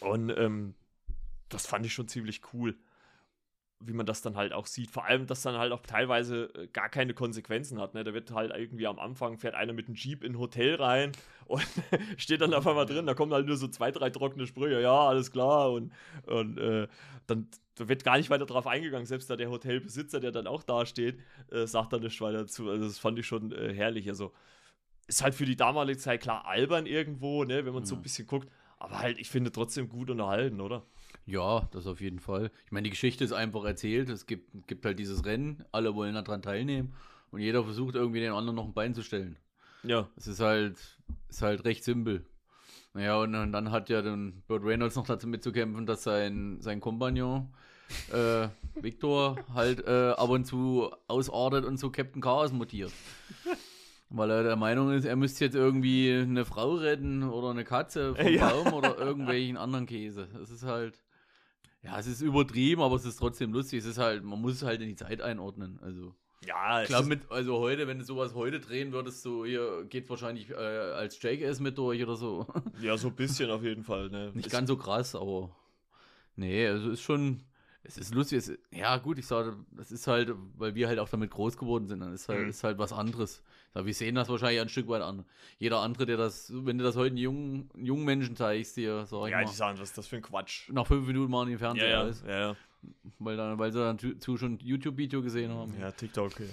[0.00, 0.74] Und ähm,
[1.48, 2.76] das fand ich schon ziemlich cool,
[3.80, 4.90] wie man das dann halt auch sieht.
[4.90, 7.94] Vor allem, dass dann halt auch teilweise äh, gar keine Konsequenzen hat.
[7.94, 8.04] Ne?
[8.04, 11.12] Da wird halt irgendwie am Anfang fährt einer mit einem Jeep in ein Hotel rein
[11.46, 11.66] und
[12.16, 13.06] steht dann auf einmal drin.
[13.06, 14.80] Da kommen halt nur so zwei, drei trockene Sprüche.
[14.80, 15.72] Ja, alles klar.
[15.72, 15.92] Und,
[16.26, 16.88] und äh,
[17.26, 17.48] dann
[17.80, 19.06] da wird gar nicht weiter drauf eingegangen.
[19.06, 21.18] Selbst da der Hotelbesitzer, der dann auch da steht,
[21.50, 22.68] äh, sagt dann nicht weiter dazu.
[22.68, 24.06] Also, das fand ich schon äh, herrlich.
[24.08, 24.32] Also,
[25.10, 27.64] ist halt für die damalige Zeit klar albern irgendwo, ne?
[27.66, 28.02] wenn man so ein Ja.
[28.02, 28.48] bisschen guckt.
[28.78, 30.86] Aber halt, ich finde trotzdem gut unterhalten, oder?
[31.26, 32.50] Ja, das auf jeden Fall.
[32.64, 34.08] Ich meine, die Geschichte ist einfach erzählt.
[34.08, 36.94] Es gibt, gibt halt dieses Rennen, alle wollen daran teilnehmen
[37.30, 39.36] und jeder versucht irgendwie den anderen noch ein Bein zu stellen.
[39.82, 40.08] Ja.
[40.16, 40.78] Es ist halt,
[41.28, 42.24] ist halt recht simpel.
[42.94, 46.80] Naja, und, dann- dann hat ja dann Burt Reynolds noch dazu mitzukämpfen, dass sein, sein
[46.80, 47.52] Kompagnon
[48.12, 48.48] äh,
[48.80, 52.92] Victor halt äh, ab und zu ausartet und zu Captain Chaos mutiert.
[54.12, 58.14] Weil er der Meinung ist, er müsste jetzt irgendwie eine Frau retten oder eine Katze
[58.16, 58.48] vom Ja.
[58.50, 60.26] Baum oder irgendwelchen anderen Käse.
[60.42, 61.00] Es ist halt,
[61.82, 63.78] ja, es ist übertrieben, aber es ist trotzdem lustig.
[63.78, 65.78] Es ist halt, man muss es halt in die Zeit einordnen.
[65.82, 66.12] Also.
[66.44, 70.08] Ja, Ich glaube, mit, also heute, wenn du sowas heute drehen würdest, so hier geht
[70.10, 72.46] wahrscheinlich äh, als Jackass mit durch oder so.
[72.82, 74.08] ja, so ein bisschen auf jeden Fall.
[74.08, 74.32] Ne?
[74.34, 75.54] Nicht Ist- ganz so krass, aber
[76.36, 77.42] nee, also ist schon,
[77.82, 81.08] Es ist lustig, es, ja gut, ich sage, das ist halt, weil wir halt auch
[81.08, 82.50] damit groß geworden sind, dann ist halt, Mhm.
[82.50, 83.42] ist halt was anderes.
[83.72, 85.24] Sag, wir sehen das wahrscheinlich ein Stück weit an.
[85.58, 89.28] Jeder andere, der das, wenn du das heute einen jungen, jungen Menschen zeigst, dir, sag
[89.28, 90.68] ich Ja, die mal, sagen, was ist das für ein Quatsch?
[90.68, 92.56] nach fünf Minuten machen die den Ja, Fernseher ja, aus, ja, ja.
[93.18, 95.74] weil, dann, weil sie dann zu, zu schon ein YouTube-Video gesehen haben.
[95.80, 96.38] Ja, TikTok.
[96.38, 96.46] Ja,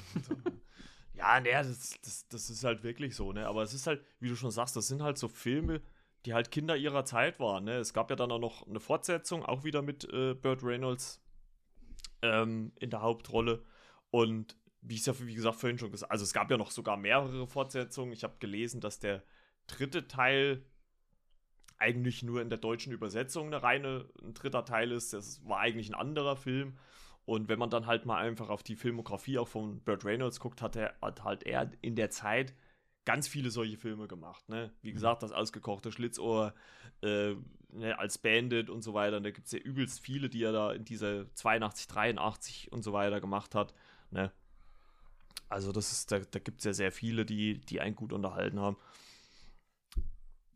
[1.13, 3.47] ja nee, das, das, das ist halt wirklich so, ne?
[3.47, 5.81] Aber es ist halt, wie du schon sagst, das sind halt so Filme,
[6.25, 7.77] die halt Kinder ihrer Zeit waren, ne?
[7.77, 11.23] Es gab ja dann auch noch eine Fortsetzung, auch wieder mit äh, Burt Reynolds
[12.21, 13.63] ähm, in der Hauptrolle.
[14.09, 16.71] Und wie ich es ja, wie gesagt, vorhin schon gesagt also es gab ja noch
[16.71, 18.13] sogar mehrere Fortsetzungen.
[18.13, 19.23] Ich habe gelesen, dass der
[19.67, 20.65] dritte Teil
[21.77, 25.13] eigentlich nur in der deutschen Übersetzung eine reine, ein dritter Teil ist.
[25.13, 26.77] Das war eigentlich ein anderer Film.
[27.25, 30.61] Und wenn man dann halt mal einfach auf die Filmografie auch von Burt Reynolds guckt,
[30.61, 32.53] hat er hat halt er in der Zeit
[33.07, 34.49] ganz viele solche Filme gemacht.
[34.49, 34.69] Ne?
[34.81, 36.53] Wie gesagt, das ausgekochte Schlitzohr
[37.01, 37.35] äh,
[37.69, 39.15] ne, als Bandit und so weiter.
[39.15, 42.83] Und da gibt es ja übelst viele, die er da in dieser 82, 83 und
[42.83, 43.73] so weiter gemacht hat.
[44.11, 44.29] Ne?
[45.47, 48.59] Also das ist, da, da gibt es ja sehr viele, die, die einen gut unterhalten
[48.59, 48.75] haben.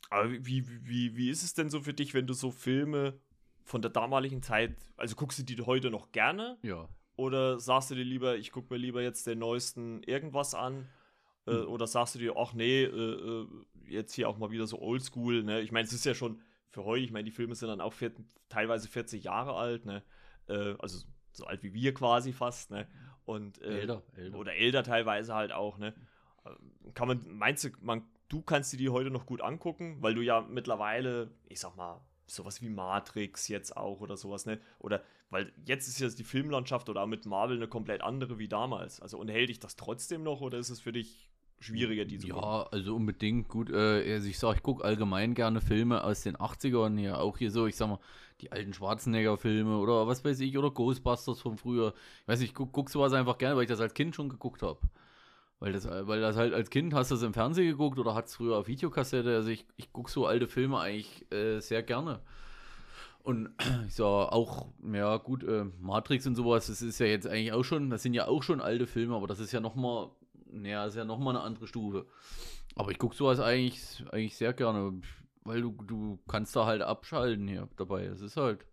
[0.09, 3.17] Aber wie, wie, wie ist es denn so für dich, wenn du so Filme
[3.63, 6.57] von der damaligen Zeit, also guckst du die heute noch gerne?
[6.63, 6.89] Ja.
[7.15, 10.89] Oder sagst du dir lieber, ich gucke mir lieber jetzt den neuesten irgendwas an?
[11.45, 11.67] Äh, Hm.
[11.67, 13.47] Oder sagst du dir, ach nee, äh, äh,
[13.87, 15.61] jetzt hier auch mal wieder so oldschool, ne?
[15.61, 17.93] Ich meine, es ist ja schon für heute, ich meine, die Filme sind dann auch
[17.93, 18.11] vier,
[18.49, 20.03] teilweise 40 Jahre alt, ne?
[20.47, 22.87] Äh, also so alt wie wir quasi fast, ne?
[23.25, 24.37] Und, äh, Älter, älter.
[24.37, 25.93] Oder älter teilweise halt auch, ne?
[26.45, 30.13] Äh, Kann man, meinst du, man, du kannst dir die heute noch gut angucken, weil
[30.15, 34.59] du ja mittlerweile, ich sag mal, sowas wie Matrix jetzt auch oder sowas, ne?
[34.79, 38.47] Oder, weil jetzt ist ja die Filmlandschaft oder auch mit Marvel eine komplett andere wie
[38.47, 39.01] damals.
[39.01, 41.30] Also unterhält dich das trotzdem noch oder ist es für dich
[41.61, 42.43] schwieriger, die zu gucken?
[42.43, 43.69] Ja, also unbedingt gut.
[43.69, 47.19] Äh, also ich sag, ich gucke allgemein gerne Filme aus den 80ern hier.
[47.19, 47.99] Auch hier so, ich sag mal,
[48.41, 51.93] die alten Schwarzenegger-Filme oder was weiß ich, oder Ghostbusters von früher.
[52.21, 54.29] Ich weiß nicht, ich guck, guck sowas einfach gerne, weil ich das als Kind schon
[54.29, 54.79] geguckt habe.
[55.59, 58.25] Weil das, weil das halt als Kind hast du es im Fernsehen geguckt oder hat
[58.25, 59.35] es früher auf Videokassette.
[59.35, 62.19] Also ich, ich gucke so alte Filme eigentlich äh, sehr gerne.
[63.23, 63.49] Und
[63.87, 67.63] ich sag auch, ja gut, äh, Matrix und sowas, das ist ja jetzt eigentlich auch
[67.63, 70.09] schon, das sind ja auch schon alte Filme, aber das ist ja nochmal,
[70.51, 72.05] naja, ist ja nochmal eine andere Stufe.
[72.75, 75.01] Aber ich gucke sowas eigentlich, eigentlich sehr gerne,
[75.43, 78.05] weil du, du kannst da halt abschalten hier dabei.
[78.05, 78.65] Es ist halt.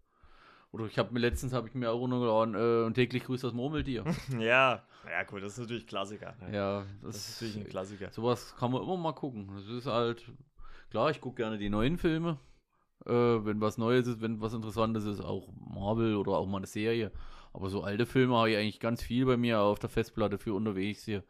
[0.70, 3.54] Oder ich habe mir letztens habe ich mir auch runtergeladen äh, und täglich grüßt das
[3.54, 4.04] Murmeltier.
[4.38, 6.36] Ja, ja, gut, das ist natürlich Klassiker.
[6.40, 6.54] Ne?
[6.54, 8.10] ja, Das das, ist natürlich ein Klassiker.
[8.10, 9.50] Sowas kann man immer mal gucken.
[9.54, 10.30] Das ist halt,
[10.90, 12.38] klar, ich gucke gerne die neuen Filme.
[13.06, 16.66] Äh, wenn was Neues ist, wenn was Interessantes ist, auch Marvel oder auch mal eine
[16.66, 17.12] Serie.
[17.54, 20.52] Aber so alte Filme habe ich eigentlich ganz viel bei mir auf der Festplatte für
[20.52, 21.24] unterwegs hier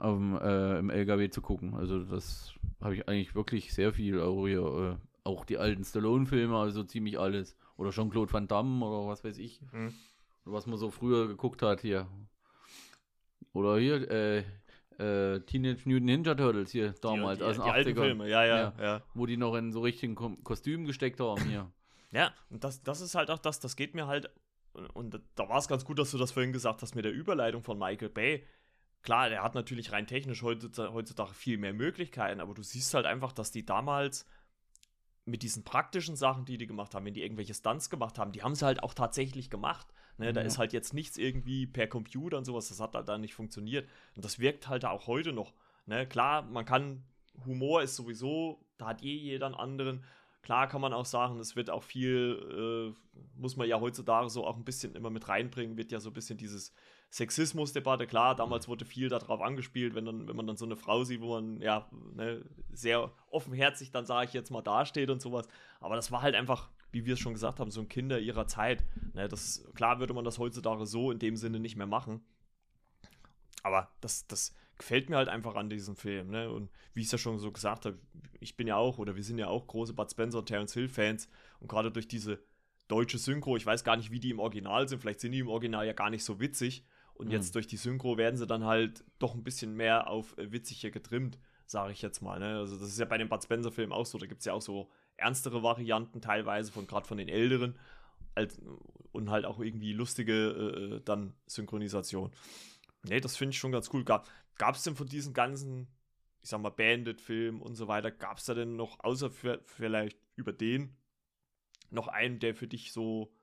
[0.00, 1.74] dem, äh, im LKW zu gucken.
[1.74, 4.20] Also das habe ich eigentlich wirklich sehr viel.
[4.20, 7.56] Auch, hier, äh, auch die alten Stallone-Filme, also ziemlich alles.
[7.76, 9.60] Oder Jean-Claude Van Damme oder was weiß ich.
[9.72, 9.92] Mhm.
[10.44, 12.06] Was man so früher geguckt hat hier.
[13.52, 14.44] Oder hier, äh,
[14.98, 18.02] äh, Teenage Mutant Ninja Turtles hier damals die, aus die, den die alten 80ern.
[18.02, 18.74] Filme, ja, ja, Ja.
[18.80, 19.02] ja.
[19.14, 21.70] Wo die noch in so richtigen Ko Kostümen gesteckt haben hier.
[22.14, 24.28] Ja, und das, das ist halt auch das, das geht mir halt,
[24.92, 27.62] und da war es ganz gut, dass du das vorhin gesagt hast mit der Überleitung
[27.62, 28.44] von Michael Bay.
[29.02, 33.32] Klar, der hat natürlich rein technisch heutzutage, viel mehr Möglichkeiten, aber du siehst halt einfach,
[33.32, 34.26] dass die damals
[35.24, 38.42] mit diesen praktischen Sachen, die die gemacht haben, wenn die irgendwelche Stunts gemacht haben, die
[38.42, 39.86] haben sie halt auch tatsächlich gemacht.
[40.18, 40.46] Ne, Da Ja.
[40.46, 43.88] ist halt jetzt nichts irgendwie per Computer und sowas, das hat halt da nicht funktioniert.
[44.16, 45.52] Und das wirkt halt auch heute noch.
[45.86, 47.04] Ne, klar, man kann,
[47.46, 50.04] Humor ist sowieso, da hat eh jeder einen anderen.
[50.42, 54.44] Klar kann man auch sagen, es wird auch viel, äh, muss man ja heutzutage so
[54.46, 56.72] auch ein bisschen immer mit reinbringen, wird ja so ein bisschen dieses
[57.12, 58.06] Sexismus-Debatte.
[58.06, 61.20] Klar, damals wurde viel darauf angespielt, wenn, dann, wenn man dann so eine Frau sieht,
[61.20, 65.46] wo man ja ne, sehr offenherzig dann, sage ich jetzt mal, dasteht und sowas.
[65.80, 68.46] Aber das war halt einfach, wie wir es schon gesagt haben, so ein Kinder ihrer
[68.46, 68.82] Zeit.
[69.12, 72.24] Ne, das, klar würde man das heutzutage so in dem Sinne nicht mehr machen.
[73.62, 76.30] Aber das, das gefällt mir halt einfach an diesem Film.
[76.30, 76.50] Ne?
[76.50, 77.98] Und wie ich es ja schon so gesagt habe,
[78.40, 81.28] ich bin ja auch, oder wir sind ja auch große Bud Spencer und Terence Hill-Fans.
[81.60, 82.42] Und gerade durch diese
[82.88, 85.48] deutsche Synchro, ich weiß gar nicht, wie die im Original sind, vielleicht sind die im
[85.48, 86.84] Original ja gar nicht so witzig.
[87.14, 87.32] Und Mhm.
[87.32, 90.80] jetzt durch die Synchro werden sie dann halt doch ein bisschen mehr auf äh, witzig
[90.80, 92.38] hier getrimmt, sage ich jetzt mal.
[92.38, 92.58] Ne?
[92.58, 94.18] Also das ist ja bei den Bud Spencer-Filmen auch so.
[94.18, 97.78] Da gibt es ja auch so ernstere Varianten teilweise, von gerade von den älteren.
[98.34, 98.58] Als,
[99.12, 102.32] und halt auch irgendwie lustige äh, dann Synchronisation.
[103.02, 104.04] Nee, das finde ich schon ganz cool.
[104.04, 104.26] Gab
[104.74, 105.88] es denn von diesen ganzen,
[106.40, 110.18] ich sag mal, Bandit-Filmen und so weiter, gab es da denn noch, außer für, vielleicht
[110.34, 110.96] über den,
[111.90, 113.34] noch einen, der für dich so,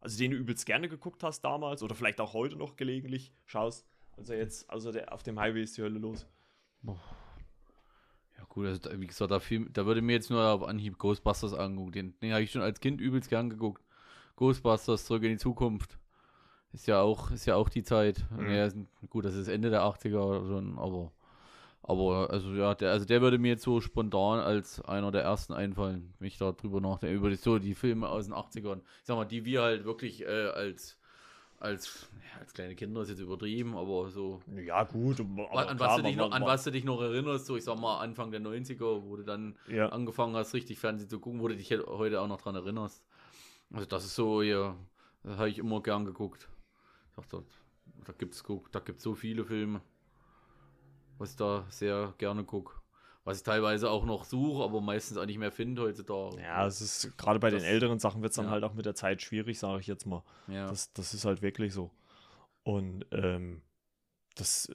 [0.00, 3.86] also den du übelst gerne geguckt hast damals oder vielleicht auch heute noch gelegentlich schaust?
[4.16, 6.26] Also jetzt, also der, auf dem Highway ist die Hölle los.
[8.36, 10.98] Ja, gut, also da, wie gesagt, da, viel, da würde mir jetzt nur auf Anhieb
[10.98, 11.92] Ghostbusters angucken.
[11.92, 13.82] Den, den habe ich schon als Kind übelst gern geguckt.
[14.36, 15.98] Ghostbusters zurück in die Zukunft.
[16.72, 18.24] Ist ja auch, ist ja auch die Zeit.
[18.30, 18.50] Mhm.
[18.50, 18.68] Ja,
[19.08, 21.12] gut, das ist Ende der 80er schon, aber,
[21.82, 25.52] aber also ja, der, also der würde mir jetzt so spontan als einer der ersten
[25.54, 28.80] einfallen, mich da drüber nachdenken, über die, so die Filme aus den 80ern.
[29.00, 30.98] Ich sag mal, die wir halt wirklich äh, als,
[31.58, 34.40] als, ja, als kleine Kinder ist jetzt übertrieben, aber so.
[34.54, 35.20] Ja, gut.
[35.20, 37.78] an, klar, was du dich noch, an was du dich noch erinnerst, so ich sag
[37.80, 39.88] mal Anfang der 90er, wo du dann Ja.
[39.88, 43.02] angefangen hast, richtig Fernsehen zu gucken, wo du dich he- heute auch noch dran erinnerst.
[43.72, 44.76] Also das ist so, ja,
[45.24, 46.48] das habe ich immer gern geguckt.
[47.10, 47.44] Ich dachte,
[48.04, 49.80] da gibt's da gibt's so viele Filme,
[51.18, 52.74] was ich da sehr gerne gucke.
[53.24, 56.40] Was ich teilweise auch noch suche, aber meistens auch nicht mehr finde heutzutage.
[56.40, 58.52] Ja, es ist gerade bei Das- den älteren Sachen wird es dann ja.
[58.52, 60.22] halt auch mit der Zeit schwierig, sage ich jetzt mal.
[60.46, 60.66] ja.
[60.66, 61.90] Das, das ist halt wirklich so.
[62.62, 63.60] Und ähm,
[64.34, 64.70] das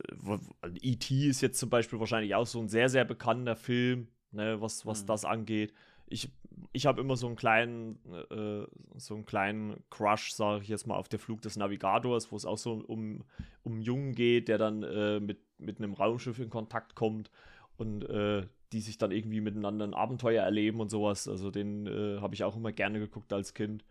[0.82, 1.27] E.T.
[1.27, 5.03] ist jetzt zum Beispiel wahrscheinlich auch so ein sehr, sehr bekannter Film, ne, was, was
[5.03, 5.08] Mhm.
[5.08, 5.73] das angeht.
[6.08, 6.30] Ich,
[6.72, 8.66] ich habe immer so einen kleinen, äh,
[8.98, 12.46] so einen kleinen Crush, sage ich jetzt mal, auf der Flug des Navigators, wo es
[12.46, 13.24] auch so um,
[13.63, 17.32] um Jungen geht, der dann äh, mit, mit einem Raumschiff in Kontakt kommt
[17.78, 21.28] und äh, die sich dann irgendwie miteinander ein Abenteuer erleben und sowas.
[21.28, 23.84] Also den äh, habe ich auch immer gerne geguckt als Kind.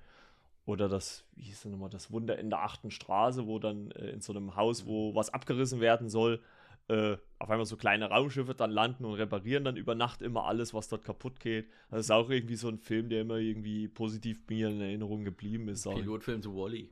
[0.64, 4.11] Oder das, wie hieß denn nochmal, das Wunder in der achten Straße, wo dann äh,
[4.11, 6.40] in so einem Haus, wo was abgerissen werden soll,
[6.88, 10.75] äh, auf einmal so kleine Raumschiffe dann landen und reparieren dann über Nacht immer alles,
[10.75, 11.66] was dort kaputt geht.
[11.90, 15.68] Das ist auch irgendwie so ein Film, der immer irgendwie positiv mir in Erinnerung geblieben
[15.68, 15.85] ist.
[15.85, 16.90] Pilotfilm zu Wally.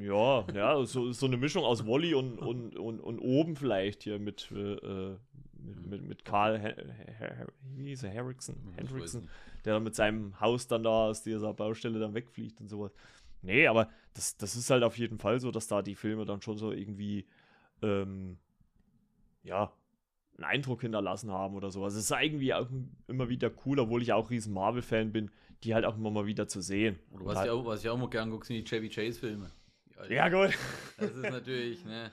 [0.00, 4.18] Ja, ja, so, so eine Mischung aus Wally und, und, und, und oben vielleicht hier
[4.18, 5.16] mit, äh,
[5.54, 6.76] mit, mit, mit Karl,
[7.76, 8.56] wie hieß er, Henriksen,
[9.64, 12.92] der dann mit seinem Haus dann da aus dieser Baustelle dann wegfliegt und sowas.
[13.42, 16.42] Nee, aber das, das ist halt auf jeden Fall so, dass da die Filme dann
[16.42, 17.26] schon so irgendwie,
[17.82, 18.38] ähm,
[19.42, 19.72] ja,
[20.36, 21.94] einen Eindruck hinterlassen haben oder sowas.
[21.94, 22.68] Es ist irgendwie auch
[23.06, 25.30] immer wieder cool, obwohl ich auch riesen Marvel-Fan bin,
[25.62, 26.98] die halt auch immer mal wieder zu sehen.
[27.10, 29.50] Und was, halt, ich auch, was ich auch immer gern gucke, sind die Chevy Chase-Filme.
[30.08, 30.56] ja, gut.
[30.98, 32.10] Das ist natürlich, ne?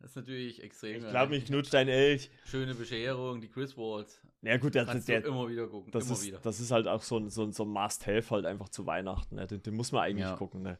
[0.00, 1.04] Das ist natürlich extrem.
[1.04, 2.30] Ich glaube, mich knutscht ein Elch.
[2.46, 4.20] Schöne Bescherung, die Chris Walls.
[4.42, 5.92] Ja, gut, der, Kannst der, du immer wieder gucken.
[5.92, 6.38] das, immer ist, wieder.
[6.38, 9.34] das ist halt auch so ein, so ein, so ein Must-Have halt einfach zu Weihnachten.
[9.34, 9.46] Ne?
[9.46, 10.36] Den, den muss man eigentlich Ja.
[10.36, 10.62] gucken.
[10.62, 10.78] Ne?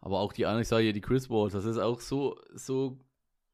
[0.00, 2.98] Aber auch die andere, ich sage ja, die Chris Walls, das ist auch so, so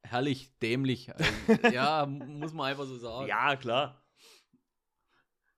[0.03, 1.11] herrlich dämlich.
[1.47, 3.27] Also, ja, muss man einfach so sagen.
[3.27, 4.01] Ja, klar.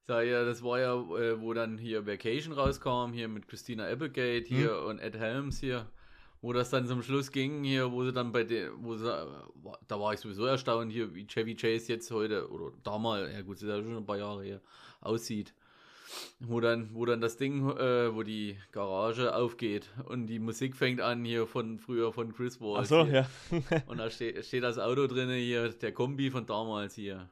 [0.07, 4.71] Ja, das war ja, äh, wo dann hier Vacation rauskam, hier mit Christina Applegate hier
[4.71, 4.85] Hm.
[4.87, 5.87] und Ed Helms hier,
[6.41, 9.99] wo das dann zum Schluss ging hier, wo sie dann bei der, wo sie, da
[9.99, 13.63] war ich sowieso erstaunt hier, wie Chevy Chase jetzt heute, oder damals, ja gut, ist
[13.63, 14.61] ja schon ein paar Jahre her,
[14.99, 15.53] aussieht.
[16.39, 21.01] Wo dann, wo dann das Ding, äh, wo die Garage aufgeht und die Musik fängt
[21.01, 22.85] an hier von früher von Chris Walls.
[22.85, 23.27] Ach so, hier.
[23.51, 23.83] ja.
[23.85, 27.29] Und da steht, steht das Auto drin hier, der Kombi von damals hier.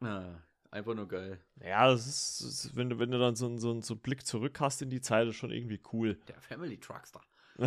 [0.00, 0.40] Ja,
[0.70, 1.40] einfach nur geil.
[1.64, 4.00] ja, das ist, das ist, wenn, du, wenn du dann so, einen- so, so einen
[4.00, 6.18] Blick zurück hast in die Zeit, ist schon irgendwie cool.
[6.28, 7.20] Der Family Truckster.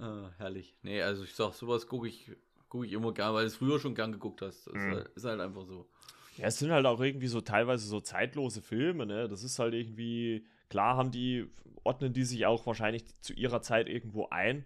[0.00, 0.74] ah, herrlich.
[0.82, 2.30] Nee, also ich sag, sowas gucke ich,
[2.68, 4.66] guck ich immer gern, weil du es früher schon gern geguckt hast.
[4.66, 4.80] Das Mhm.
[4.80, 5.88] ist, halt, ist halt einfach so.
[6.36, 9.28] Ja, es sind halt auch irgendwie so teilweise so zeitlose Filme, ne?
[9.28, 11.46] Das ist halt irgendwie, klar haben die,
[11.84, 14.64] ordnen die sich auch wahrscheinlich zu ihrer Zeit irgendwo ein,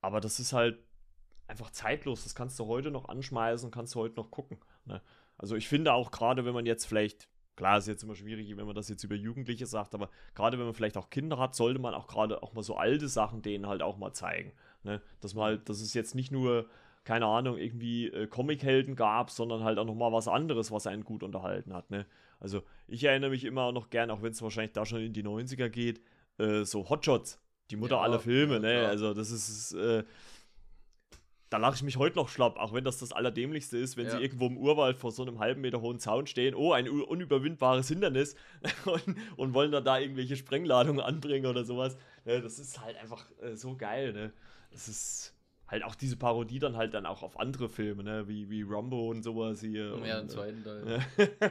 [0.00, 0.78] aber das ist halt
[1.48, 2.24] einfach zeitlos.
[2.24, 4.58] Das kannst du heute noch anschmeißen, kannst du heute noch gucken.
[4.84, 5.00] Ne?
[5.38, 8.66] Also ich finde auch gerade, wenn man jetzt vielleicht, klar ist jetzt immer schwierig, wenn
[8.66, 11.78] man das jetzt über Jugendliche sagt, aber gerade wenn man vielleicht auch Kinder hat, sollte
[11.78, 14.52] man auch gerade auch mal so alte Sachen denen halt auch mal zeigen.
[14.82, 15.00] Ne?
[15.20, 16.68] Dass man halt, dass es jetzt nicht nur
[17.06, 21.22] keine Ahnung, irgendwie äh, Comichelden gab, sondern halt auch nochmal was anderes, was einen gut
[21.22, 21.88] unterhalten hat.
[21.90, 22.04] Ne?
[22.40, 25.22] Also ich erinnere mich immer noch gern, auch wenn es wahrscheinlich da schon in die
[25.22, 26.02] 90er geht,
[26.38, 27.40] äh, so Hotshots,
[27.70, 28.86] die Mutter Ja, aller Filme, ja, ne?
[28.88, 30.02] Also das ist, äh,
[31.48, 34.16] da lache ich mich heute noch schlapp, auch wenn das das Allerdämlichste ist, wenn Ja.
[34.16, 37.86] sie irgendwo im Urwald vor so einem halben Meter hohen Zaun stehen, oh, ein unüberwindbares
[37.86, 38.34] Hindernis
[38.84, 41.96] und, und wollen dann da irgendwelche Sprengladungen anbringen oder sowas.
[42.24, 42.40] Ne?
[42.42, 44.32] Das ist halt einfach äh, so geil, ne?
[44.72, 45.35] Das ist
[45.68, 48.28] halt auch diese Parodie dann halt dann auch auf andere Filme, ne?
[48.28, 49.98] Wie, wie Rumbo und sowas hier.
[50.04, 51.00] Ja, im und, zweiten Teil.
[51.18, 51.50] äh,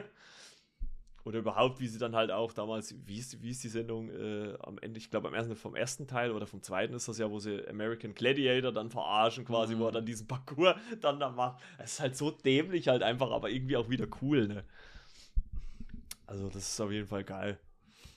[1.24, 4.54] oder überhaupt, wie sie dann halt auch damals, wie ist, wie ist die Sendung äh,
[4.60, 7.28] am Ende, ich glaube am ersten, vom ersten Teil oder vom zweiten ist das ja,
[7.30, 9.92] wo sie American Gladiator dann verarschen quasi, wo er Mhm.
[9.92, 11.60] dann diesen Parcours dann da macht.
[11.78, 14.64] Es ist halt so dämlich halt einfach, aber irgendwie auch wieder cool, ne?
[16.26, 17.58] Also das ist auf jeden Fall geil.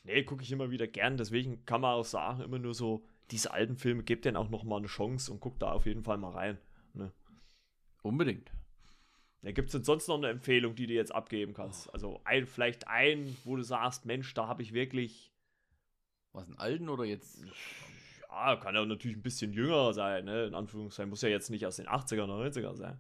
[0.03, 3.51] Nee, gucke ich immer wieder gern, deswegen kann man auch sagen, immer nur so, diese
[3.51, 6.31] alten Filme, gebt denen auch nochmal eine Chance und guckt da auf jeden Fall mal
[6.31, 6.57] rein.
[6.93, 7.11] Ne?
[8.01, 8.51] Unbedingt.
[9.41, 11.93] Ja, Gibt es denn sonst noch eine Empfehlung, die du jetzt abgeben kannst?
[11.93, 15.31] Also ein, vielleicht ein, wo du sagst, Mensch, da habe ich wirklich,
[16.33, 17.45] Was, einen alten oder jetzt?
[18.29, 20.45] ja, kann ja natürlich ein bisschen jünger sein, ne?
[20.45, 22.99] In Anführungszeichen, muss ja jetzt nicht aus den 80er, 90er sein.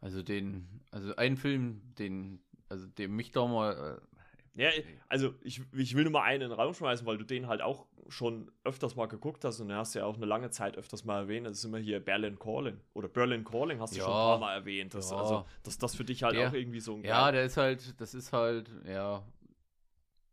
[0.00, 4.11] Also den, also ein Film, den, also dem mich da mal, äh,
[4.54, 4.68] Ja,
[5.08, 7.62] also ich, ich will nur mal einen in den Raum schmeißen, weil du den halt
[7.62, 10.76] auch schon öfters mal geguckt hast und den hast du ja auch eine lange Zeit
[10.76, 11.46] öfters mal erwähnt.
[11.46, 12.78] Das ist immer hier Berlin Calling.
[12.92, 14.04] Oder Berlin Calling hast du Ja.
[14.04, 14.92] schon ein paar Mal erwähnt.
[14.92, 15.16] Das, Ja.
[15.16, 17.98] Also, dass das für dich halt Der- auch irgendwie so ein Ja, der ist halt,
[17.98, 19.22] das ist halt, ja,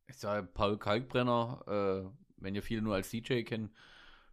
[0.07, 1.63] ich sage Paul Kalkbrenner,
[2.05, 3.71] äh, wenn ihr viele nur als DJ kennt,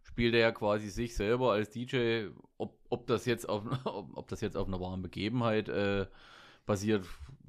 [0.03, 2.27] spielt er ja quasi sich selber als DJ.
[2.57, 6.07] Ob, ob das jetzt auf ob, ob das jetzt auf einer wahren Begebenheit äh,
[6.65, 7.05] basiert,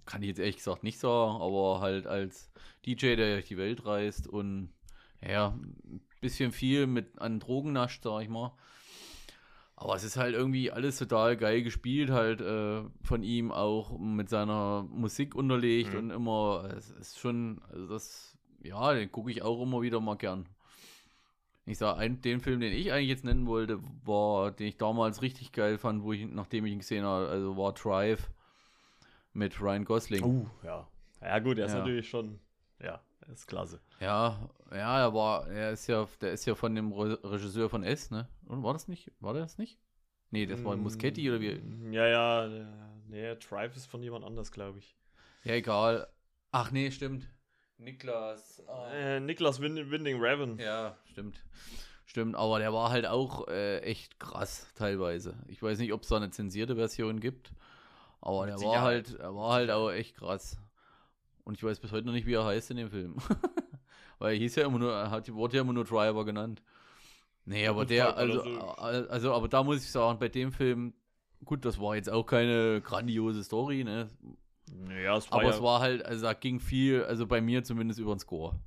[0.09, 2.51] kann ich jetzt ehrlich gesagt nicht sagen, aber halt als
[2.87, 4.71] DJ, der durch die Welt reist und
[5.21, 8.53] ja, ein bisschen viel mit an Drogen nascht, sag ich mal.
[9.77, 14.29] Aber es ist halt irgendwie alles total geil gespielt, halt äh, von ihm auch mit
[14.29, 15.99] seiner Musik unterlegt Mhm.
[15.99, 20.17] und immer, es ist schon, also das, ja, den gucke ich auch immer wieder mal
[20.17, 20.49] gern.
[21.67, 25.21] Ich sag, ein, den Film, den ich eigentlich jetzt nennen wollte, war, den ich damals
[25.21, 28.31] richtig geil fand, wo ich, nachdem ich ihn gesehen habe, also war Drive
[29.39, 30.23] mit Ryan Gosling.
[30.25, 30.87] Uh, ja.
[31.21, 31.79] Ja, gut, der ist Ja.
[31.79, 32.39] natürlich schon.
[32.81, 33.81] Ja, er ist klasse.
[34.01, 37.83] Ja, ja, er war, er ist ja, der ist ja von dem Re Regisseur von
[37.83, 38.29] S, ne?
[38.47, 39.11] Und war das nicht?
[39.21, 39.79] War der das nicht?
[40.31, 41.55] Nee, das war Muschetti oder wie?
[41.55, 42.47] Mm, Ja, ja.
[42.47, 42.67] äh,
[43.09, 44.95] Nee, Tribe ist von jemand anders, glaube ich.
[45.43, 46.07] Ja, egal.
[46.53, 47.27] Ach nee, stimmt.
[47.79, 48.63] Niklas.
[48.69, 48.91] ah.
[48.93, 50.59] Äh, Niklas Wind Winding Raven.
[50.59, 51.43] Ja, stimmt.
[52.05, 55.39] Stimmt, aber der war halt auch äh, echt krass teilweise.
[55.47, 57.53] Ich weiß nicht, ob es da eine zensierte Version gibt,
[58.21, 60.59] aber Mit der war halt, er war halt auch echt krass.
[61.45, 63.17] Und ich weiß bis heute noch nicht, wie er heißt in dem Film.
[64.19, 66.63] Weil er hieß ja immer nur, er hat, wurde ja immer nur Driver genannt.
[67.45, 70.93] Nee, aber der, also, also- also, aber da muss ich sagen, bei dem Film,
[71.45, 74.09] gut, das war jetzt auch keine grandiose Story, ne?
[75.03, 77.65] Ja, es war Aber ja, es war halt, also da ging viel, also bei mir
[77.65, 78.59] zumindest über den Score.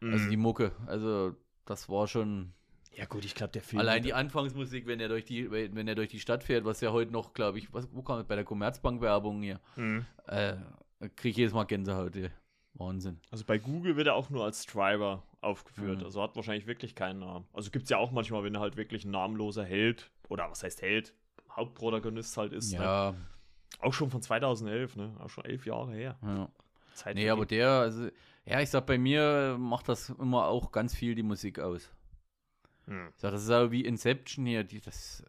[0.00, 0.30] Also Mhm.
[0.30, 1.34] die Mucke, also
[1.66, 2.54] das war schon.
[2.94, 3.80] Ja, gut, ich glaube, der Film.
[3.80, 6.92] Allein die Anfangsmusik, wenn er durch die, wenn er durch die Stadt fährt, was ja
[6.92, 10.04] heute noch, glaube ich, was, wo kam das bei der Commerzbank-Werbung hier, Mhm.
[10.26, 10.56] äh,
[11.16, 12.14] kriege ich jedes Mal Gänsehaut.
[12.16, 12.30] ey.
[12.74, 13.20] Wahnsinn.
[13.30, 15.98] Also bei Google wird er auch nur als Driver aufgeführt.
[16.00, 16.04] Mhm.
[16.04, 17.46] Also hat wahrscheinlich wirklich keinen Namen.
[17.52, 20.62] Also gibt es ja auch manchmal, wenn er halt wirklich ein namenloser Held, oder was
[20.62, 21.14] heißt Held,
[21.50, 22.72] Hauptprotagonist halt ist.
[22.72, 22.78] Ne?
[22.82, 23.14] Ja,
[23.80, 25.14] Auch schon von 2011, ne?
[25.18, 26.18] Auch schon elf Jahre her.
[26.22, 26.48] ja.
[26.94, 28.08] Zeit Nee, aber der, also,
[28.44, 31.90] ja, ich sag, bei mir macht das immer auch ganz viel die Musik aus.
[32.86, 33.08] Hm.
[33.14, 35.24] Ich sag, das ist auch wie Inception hier, die, das,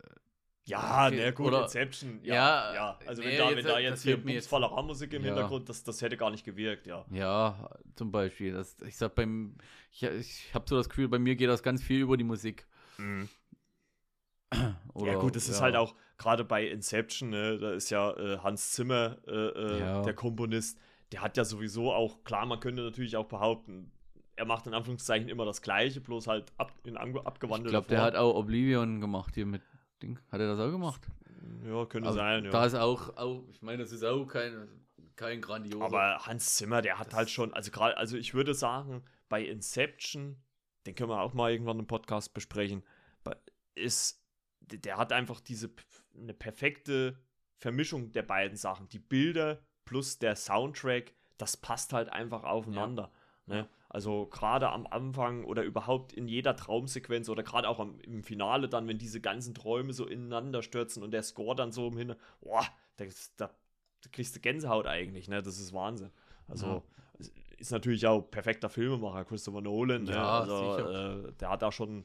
[0.65, 2.19] Ja, Okay, na gut, oder- Inception.
[2.23, 2.99] Ja, Ja, ja.
[3.05, 5.27] Also nee, wenn da, jetzt- wenn da das jetzt hier jetzt- Bumsfallerei-Musik im Ja.
[5.33, 7.05] Hintergrund, das, das hätte gar nicht gewirkt, ja.
[7.11, 8.53] Ja, zum Beispiel.
[8.53, 9.57] Das, ich sag beim,
[9.91, 12.65] ich, ich habe so das Gefühl, bei mir geht das ganz viel über die Musik.
[14.93, 15.63] Oder, ja gut, das ist ja.
[15.63, 20.13] halt auch gerade bei Inception, ne, da ist ja äh, Hans Zimmer äh, äh, der
[20.13, 20.79] Komponist,
[21.11, 23.91] der hat ja sowieso auch, klar, man könnte natürlich auch behaupten,
[24.35, 27.87] er macht in Anführungszeichen immer das Gleiche, bloß halt ab, in ange, Ich abgewandelter glaube,
[27.87, 29.61] der hat auch Oblivion gemacht hier mit
[30.01, 30.19] Ding.
[30.31, 31.07] Hat er das auch gemacht?
[31.65, 32.51] Ja, könnte Also, sein, ja.
[32.51, 34.67] Da ist auch, auch, ich meine, das ist auch kein,
[35.15, 35.85] kein grandioser.
[35.85, 39.43] Aber Hans Zimmer, der hat Das- halt schon, also gerade, also ich würde sagen, bei
[39.43, 40.41] Inception,
[40.85, 42.83] den können wir auch mal irgendwann im Podcast besprechen,
[43.75, 44.23] ist,
[44.61, 45.71] der hat einfach diese
[46.15, 47.17] eine perfekte
[47.57, 48.87] Vermischung der beiden Sachen.
[48.89, 53.11] Die Bilder plus der Soundtrack, das passt halt einfach aufeinander.
[53.47, 53.67] Ne?
[53.93, 58.67] Also gerade am Anfang oder überhaupt in jeder Traumsequenz oder gerade auch am, im Finale
[58.67, 62.17] dann, wenn diese ganzen Träume so ineinander stürzen und der Score dann so im Hinter,
[62.41, 62.65] boah,
[62.97, 63.05] da,
[63.37, 63.51] da,
[64.01, 65.43] da kriegst du Gänsehaut eigentlich, ne?
[65.43, 66.09] Das ist Wahnsinn.
[66.47, 66.81] Also
[67.19, 70.05] es ist natürlich auch perfekter Filmemacher, Christopher Nolan.
[70.05, 70.11] Ne?
[70.11, 71.27] Ja, also, sicher.
[71.27, 72.03] äh, der hat da schon.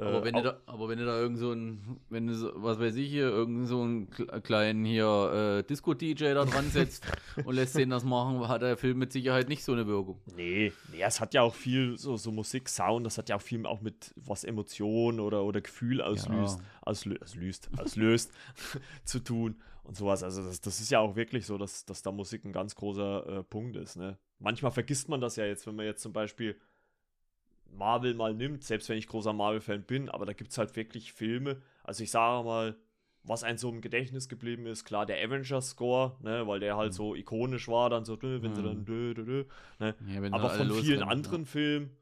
[0.00, 2.34] Äh, aber, wenn auch- du da, aber wenn du da irgend so ein, wenn du
[2.34, 6.68] so, was weiß ich hier, irgend so einen kle- kleinen hier äh, Disco-DJ da dran
[6.70, 7.04] setzt
[7.44, 10.20] und lässt den das machen, hat der Film mit Sicherheit nicht so eine Wirkung.
[10.36, 13.42] Nee, nee, es hat ja auch viel so, so Musik, Sound, das hat ja auch
[13.42, 18.32] viel auch mit was Emotion oder, oder Gefühl auslöst, auslö auslöst, auslöst
[19.04, 20.22] zu tun und sowas.
[20.22, 23.26] Also das, das ist ja auch wirklich so, dass, dass da Musik ein ganz großer
[23.38, 23.96] äh, Punkt ist.
[23.96, 24.18] Ne?
[24.38, 26.56] Manchmal vergisst man das ja jetzt, wenn man jetzt zum Beispiel
[27.72, 31.12] Marvel mal nimmt, selbst wenn ich großer Marvel-Fan bin, aber da gibt es halt wirklich
[31.12, 31.62] Filme.
[31.84, 32.76] Also ich sage mal,
[33.22, 36.96] was ein so im Gedächtnis geblieben ist, klar, der Avengers-Score, ne, weil der halt Mhm.
[36.96, 38.66] so ikonisch war, dann so, dö, wenn sie Mhm.
[38.66, 39.44] dann dö, dö, dö,
[39.78, 39.94] ne?
[40.06, 41.96] Ja, Aber von vielen anderen Filmen,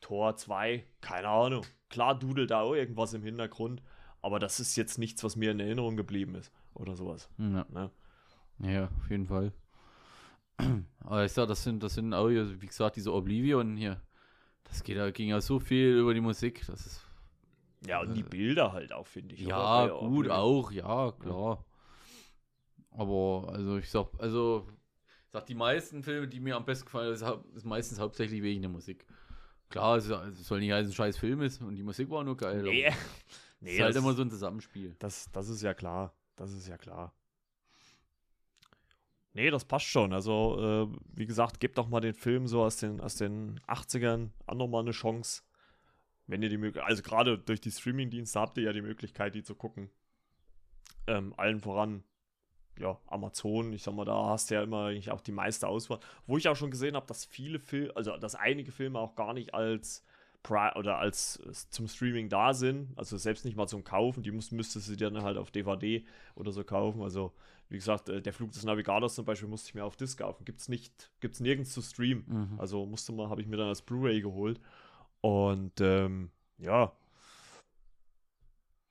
[0.00, 1.64] Tor 2, keine Ahnung.
[1.88, 3.82] Klar dudelt da auch irgendwas im Hintergrund,
[4.20, 7.28] aber das ist jetzt nichts, was mir in Erinnerung geblieben ist oder sowas.
[7.38, 7.66] Ja.
[7.70, 7.90] Ne?
[8.60, 9.52] Ja, auf jeden Fall.
[11.00, 14.00] Aber ich sag, das sind, das sind auch, wie gesagt, diese Oblivion hier.
[14.68, 16.64] Das geht, ging ja so viel über die Musik.
[16.66, 17.00] Das ist,
[17.86, 19.40] Ja, und die Äh, Bilder halt auch, finde ich.
[19.42, 19.86] ja?
[19.86, 21.64] Bei gut, auch, ja, klar.
[22.90, 24.66] Aber, also, ich sag, also,
[25.26, 28.42] ich sag, die meisten Filme, die mir am besten gefallen, ist, hau- ist meistens hauptsächlich
[28.42, 29.06] wegen der Musik.
[29.68, 32.62] Klar, es, soll nicht heißen, ein scheiß Film ist und die Musik war nur geil.
[32.62, 32.94] Nee, es
[33.60, 34.96] nee ist halt das, immer so ein Zusammenspiel.
[34.98, 36.14] das, das ist ja klar.
[36.36, 37.12] Das ist ja klar.
[39.34, 40.12] Nee, das passt schon.
[40.12, 44.30] Also, äh, wie gesagt, gebt doch mal den Film so aus den, aus den 80ern
[44.46, 45.42] auch nochmal eine Chance.
[46.26, 49.42] Wenn ihr die Möglichkeit, also gerade durch die Streaming-Dienste habt ihr ja die Möglichkeit, die
[49.42, 49.90] zu gucken.
[51.06, 52.04] Ähm, allen voran,
[52.78, 56.00] ja, Amazon, ich sag mal, da hast du ja immer eigentlich auch die meiste Auswahl.
[56.26, 59.34] Wo ich auch schon gesehen habe, dass viele Filme, also dass einige Filme auch gar
[59.34, 60.04] nicht als
[60.42, 64.30] Pri oder als äh, zum Streaming da sind, also selbst nicht mal zum Kaufen, die
[64.30, 66.04] müsstest du dir dann halt auf DVD
[66.34, 67.02] oder so kaufen.
[67.02, 67.32] Also,
[67.68, 70.44] wie gesagt, äh, der Flug des Navigators zum Beispiel musste ich mir auf Disc kaufen.
[70.44, 72.24] Gibt's nicht, gibt's nirgends zu streamen.
[72.26, 72.60] Mhm.
[72.60, 74.60] Also musste mal, habe ich mir dann als Blu-ray geholt.
[75.20, 76.92] Und ähm, ja.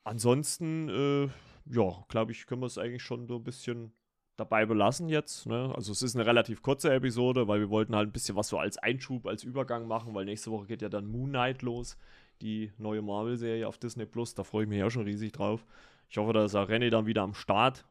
[0.04, 1.30] Ansonsten, äh,
[1.70, 3.92] ja, glaube ich, können wir es eigentlich schon so ein bisschen
[4.38, 5.48] dabei belassen jetzt.
[5.48, 5.74] Ne?
[5.76, 8.60] Also es ist eine relativ kurze Episode, weil wir wollten halt ein bisschen was so
[8.60, 11.98] als Einschub, als Übergang machen, weil nächste Woche geht ja dann Moon Knight los,
[12.42, 14.36] die neue Marvel-Serie auf Disney Plus.
[14.36, 15.66] Da freue ich mich ja schon riesig drauf.
[16.10, 17.84] Ich hoffe, da ist auch René dann wieder am Start.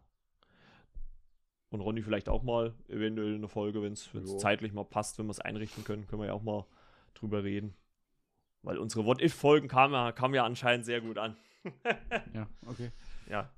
[1.70, 4.08] Und Ronny vielleicht auch mal eventuell eine Folge, wenn es
[4.38, 6.64] zeitlich mal passt, wenn wir es einrichten können, können wir ja auch mal
[7.14, 7.74] drüber reden.
[8.62, 11.36] Weil unsere What-If-Folgen kamen ja, kamen ja anscheinend sehr gut an.
[12.32, 12.92] Ja, okay.
[13.28, 13.50] Ja.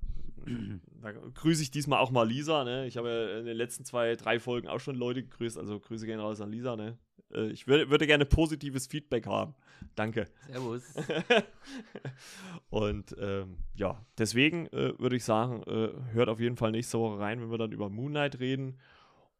[1.02, 2.86] Da grüße ich diesmal auch mal Lisa, ne?
[2.86, 6.06] Ich habe ja in den letzten zwei, drei Folgen auch schon Leute gegrüßt, also Grüße
[6.06, 6.98] gehen raus an Lisa, ne?
[7.32, 9.54] Äh, Ich würde, würde gerne positives Feedback haben.
[9.94, 10.26] Danke.
[10.46, 10.82] Servus.
[12.70, 17.18] Und ähm, ja, deswegen äh, würde ich sagen, äh, hört auf jeden Fall nächste Woche
[17.18, 18.78] rein, wenn wir dann über Moonlight reden.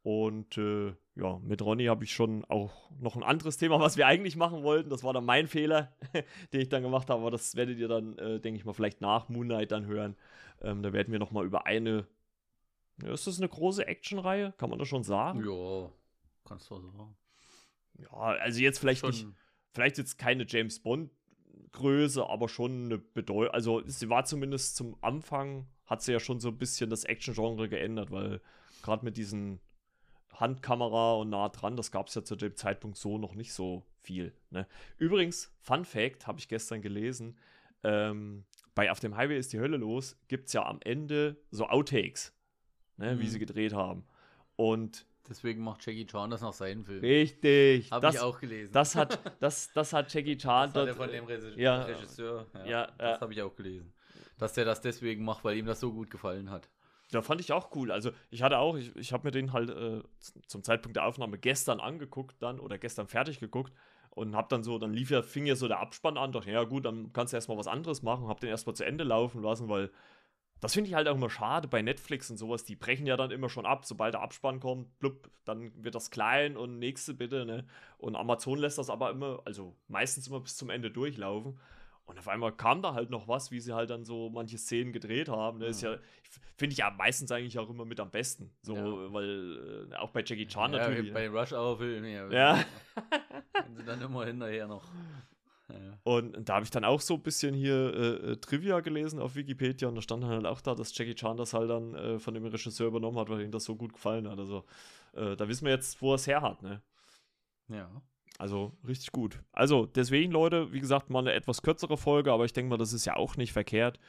[0.01, 4.07] Und äh, ja, mit Ronny habe ich schon auch noch ein anderes Thema, was wir
[4.07, 4.89] eigentlich machen wollten.
[4.89, 5.91] Das war dann mein Fehler,
[6.53, 7.21] den ich dann gemacht habe.
[7.21, 10.15] Aber das werdet ihr dann, äh, denke ich mal, vielleicht nach Moonlight dann hören.
[10.61, 12.07] Ähm, da werden wir noch mal über eine.
[13.01, 14.53] Ja, ist das eine große Actionreihe?
[14.57, 15.43] Kann man das schon sagen?
[15.45, 15.89] ja,
[16.45, 17.15] kannst du sagen.
[17.97, 19.35] Ja, also jetzt vielleicht nicht Schon,
[19.71, 21.11] vielleicht jetzt keine James Bond
[21.71, 23.53] Größe, aber schon eine Bedeutung.
[23.53, 27.69] Also sie war zumindest zum Anfang, hat sie ja schon so ein bisschen das Action-Genre
[27.69, 28.41] geändert, weil
[28.81, 29.59] gerade mit diesen
[30.33, 33.85] Handkamera und nah dran, das gab es ja zu dem Zeitpunkt so noch nicht so
[34.01, 34.33] viel.
[34.49, 34.67] Ne?
[34.97, 37.37] Übrigens, Fun Fact, habe ich gestern gelesen,
[37.83, 38.45] ähm,
[38.79, 42.33] bei Auf dem Highway ist die Hölle los, gibt es ja am Ende so Outtakes,
[42.95, 43.27] ne, wie Mhm.
[43.27, 44.05] sie gedreht haben.
[44.55, 47.01] Und deswegen macht Jackie Chan das nach seinen Filmen.
[47.03, 48.71] richtig, Habe ich auch gelesen.
[48.71, 51.59] das, hat, das, das hat Jackie Chan das hat von dem Regisseur.
[51.59, 51.81] ja.
[51.83, 52.47] Regisseur.
[52.53, 53.19] Ja, Ja, das ja.
[53.21, 53.91] habe ich auch gelesen.
[54.37, 56.69] Dass der das deswegen macht, weil ihm das so gut gefallen hat.
[57.11, 57.91] Ja, fand ich auch cool.
[57.91, 60.01] Also ich hatte auch, ich, ich habe mir den halt äh,
[60.47, 63.73] zum Zeitpunkt der Aufnahme gestern angeguckt dann oder gestern fertig geguckt
[64.11, 66.63] und hab dann so, dann lief ja, fing ja so der Abspann an, dachte, ja
[66.63, 69.69] gut, dann kannst du erstmal was anderes machen, hab den erstmal zu Ende laufen lassen,
[69.69, 69.91] weil
[70.59, 73.31] das finde ich halt auch immer schade bei Netflix und sowas, die brechen ja dann
[73.31, 77.45] immer schon ab, sobald der Abspann kommt, blub, dann wird das klein und nächste bitte,
[77.45, 77.65] ne?
[77.97, 81.59] Und Amazon lässt das aber immer, also meistens immer bis zum Ende durchlaufen.
[82.09, 84.91] Und auf einmal kam da halt noch was, wie sie halt dann so manche Szenen
[84.91, 85.59] gedreht haben.
[85.59, 85.67] Ne?
[85.67, 85.95] Ist ja,
[86.57, 88.51] finde ich ja meistens eigentlich auch immer mit am besten.
[88.63, 89.13] So, Ja.
[89.13, 91.13] weil äh, auch bei Jackie Chan ja, natürlich.
[91.13, 91.39] Bei ne?
[91.39, 92.27] Rush Hour Filmen, ja.
[92.31, 92.65] Ja.
[93.63, 94.83] Wenn sie dann immer hinterher noch.
[95.69, 95.99] Ja.
[96.01, 99.19] Und, und da habe ich dann auch so ein bisschen hier äh, äh, Trivia gelesen
[99.19, 102.17] auf Wikipedia und da stand halt auch da, dass Jackie Chan das halt dann äh,
[102.17, 104.39] von dem Regisseur übernommen hat, weil ihm das so gut gefallen hat.
[104.39, 104.65] Also
[105.13, 106.81] äh, da wissen wir jetzt, wo er es her hat, ne?
[107.67, 107.87] ja.
[108.39, 109.41] Also richtig gut.
[109.51, 112.93] Also deswegen, Leute, wie gesagt, mal eine etwas kürzere Folge, aber ich denke mal, das
[112.93, 113.99] ist ja auch nicht verkehrt.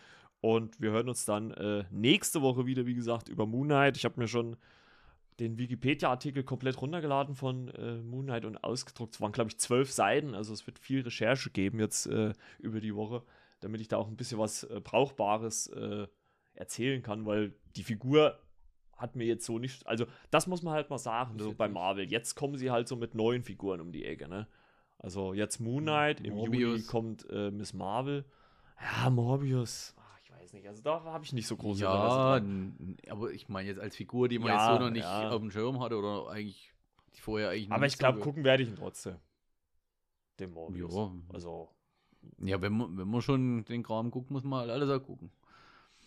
[0.40, 3.96] Und wir hören uns dann äh, nächste Woche wieder, wie gesagt, über Moon Knight.
[3.96, 4.56] Ich habe mir schon
[5.40, 9.14] den Wikipedia-Artikel komplett runtergeladen von äh, Moon Knight und ausgedruckt.
[9.14, 10.36] Es waren, glaube ich, zwölf Seiten.
[10.36, 13.24] Also es wird viel Recherche geben jetzt äh, über die Woche,
[13.58, 16.06] damit ich da auch ein bisschen was äh, Brauchbares äh,
[16.54, 18.38] erzählen kann, weil die Figur
[19.00, 19.86] hat mir jetzt so nicht.
[19.86, 21.68] Also, das muss man halt mal sagen, so bei.
[21.68, 22.04] Marvel.
[22.10, 24.46] Jetzt kommen sie halt so mit neuen Figuren um die Ecke, ne?
[24.98, 26.86] Also, jetzt Moon Knight, im Morbius.
[26.86, 28.24] kommt äh, Miss Marvel.
[28.80, 29.94] Ja, Morbius.
[29.98, 30.68] Ach, ich weiß nicht.
[30.68, 34.28] Also, da habe ich nicht so große Ja, n- aber ich meine jetzt als Figur,
[34.28, 35.28] die man Ja, jetzt so noch nicht ja.
[35.30, 36.72] auf dem Schirm hatte oder eigentlich
[37.16, 39.16] die vorher eigentlich Aber ich glaube, gucken werde ich ihn trotzdem.
[40.38, 40.94] Den Morbius.
[40.94, 41.10] Ja.
[41.32, 41.68] Also,
[42.38, 45.30] Ja, wenn man, wenn man schon den Kram guckt, muss man halt alles auch gucken.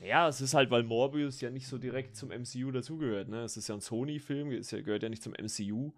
[0.04, 3.44] Ja, es ist halt, weil Morbius ja nicht so direkt zum MCU dazugehört, ne?
[3.44, 5.92] Es ist ja ein Sony-Film, ja, gehört ja nicht zum MCU.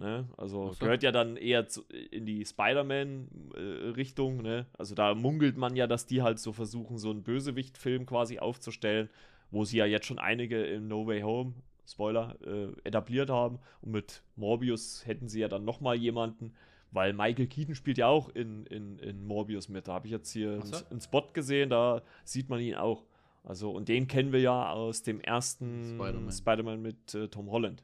[0.00, 0.26] Ne?
[0.38, 0.78] Also so.
[0.80, 4.40] gehört ja dann eher zu, in die Spider-Man-Richtung.
[4.40, 4.64] ne?
[4.78, 9.10] Also da munkelt man ja, dass die halt so versuchen, so einen Bösewicht-Film quasi aufzustellen,
[9.50, 11.52] wo sie ja jetzt schon einige in No Way Home,
[11.86, 13.58] Spoiler, äh, etabliert haben.
[13.82, 16.54] Und mit Morbius hätten sie ja dann nochmal jemanden,
[16.92, 19.86] weil Michael Keaton spielt ja auch in, in, in Morbius mit.
[19.86, 20.76] Da habe ich jetzt hier so.
[20.76, 23.04] einen, einen Spot gesehen, da sieht man ihn auch.
[23.42, 26.32] Also, und den kennen wir ja aus dem ersten Spider-Man.
[26.32, 27.82] Spider-Man mit äh, Tom Holland.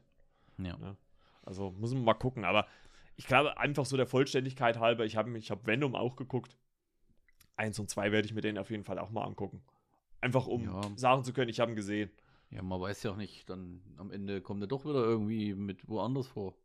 [0.57, 0.77] Ja.
[0.79, 0.95] Ja.
[1.43, 2.45] Also muss man mal gucken.
[2.45, 2.67] Aber
[3.15, 6.55] ich glaube, einfach so der Vollständigkeit halber, ich habe ich hab Venom auch geguckt.
[7.55, 9.63] Eins und zwei werde ich mir den auf jeden Fall auch mal angucken.
[10.21, 10.81] Einfach um Ja.
[10.95, 12.11] sagen zu können, ich habe ihn gesehen.
[12.51, 15.87] Ja, man weiß ja auch nicht, dann am Ende kommt er doch wieder irgendwie mit
[15.89, 16.55] woanders vor.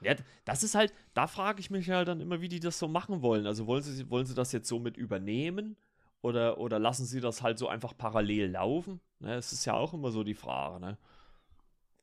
[0.00, 0.14] Ja,
[0.44, 3.20] das ist halt, da frage ich mich halt dann immer, wie die das so machen
[3.22, 3.46] wollen.
[3.46, 5.76] Also wollen sie, wollen sie das jetzt so mit übernehmen
[6.22, 9.00] oder, oder lassen sie das halt so einfach parallel laufen?
[9.18, 10.96] Ne, das ist ja auch immer so die Frage, ne?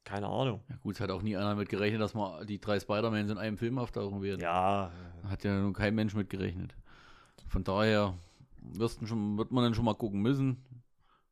[0.03, 0.61] Keine Ahnung.
[0.70, 3.38] Ja gut, es hat auch nie einer mit gerechnet, dass mal die drei Spider-Mans in
[3.38, 4.41] einem Film auftauchen werden.
[4.41, 4.91] Ja.
[5.28, 6.76] Hat ja nun kein Mensch mit gerechnet.
[7.47, 8.15] Von daher
[9.05, 10.57] schon, wird man dann schon mal gucken müssen,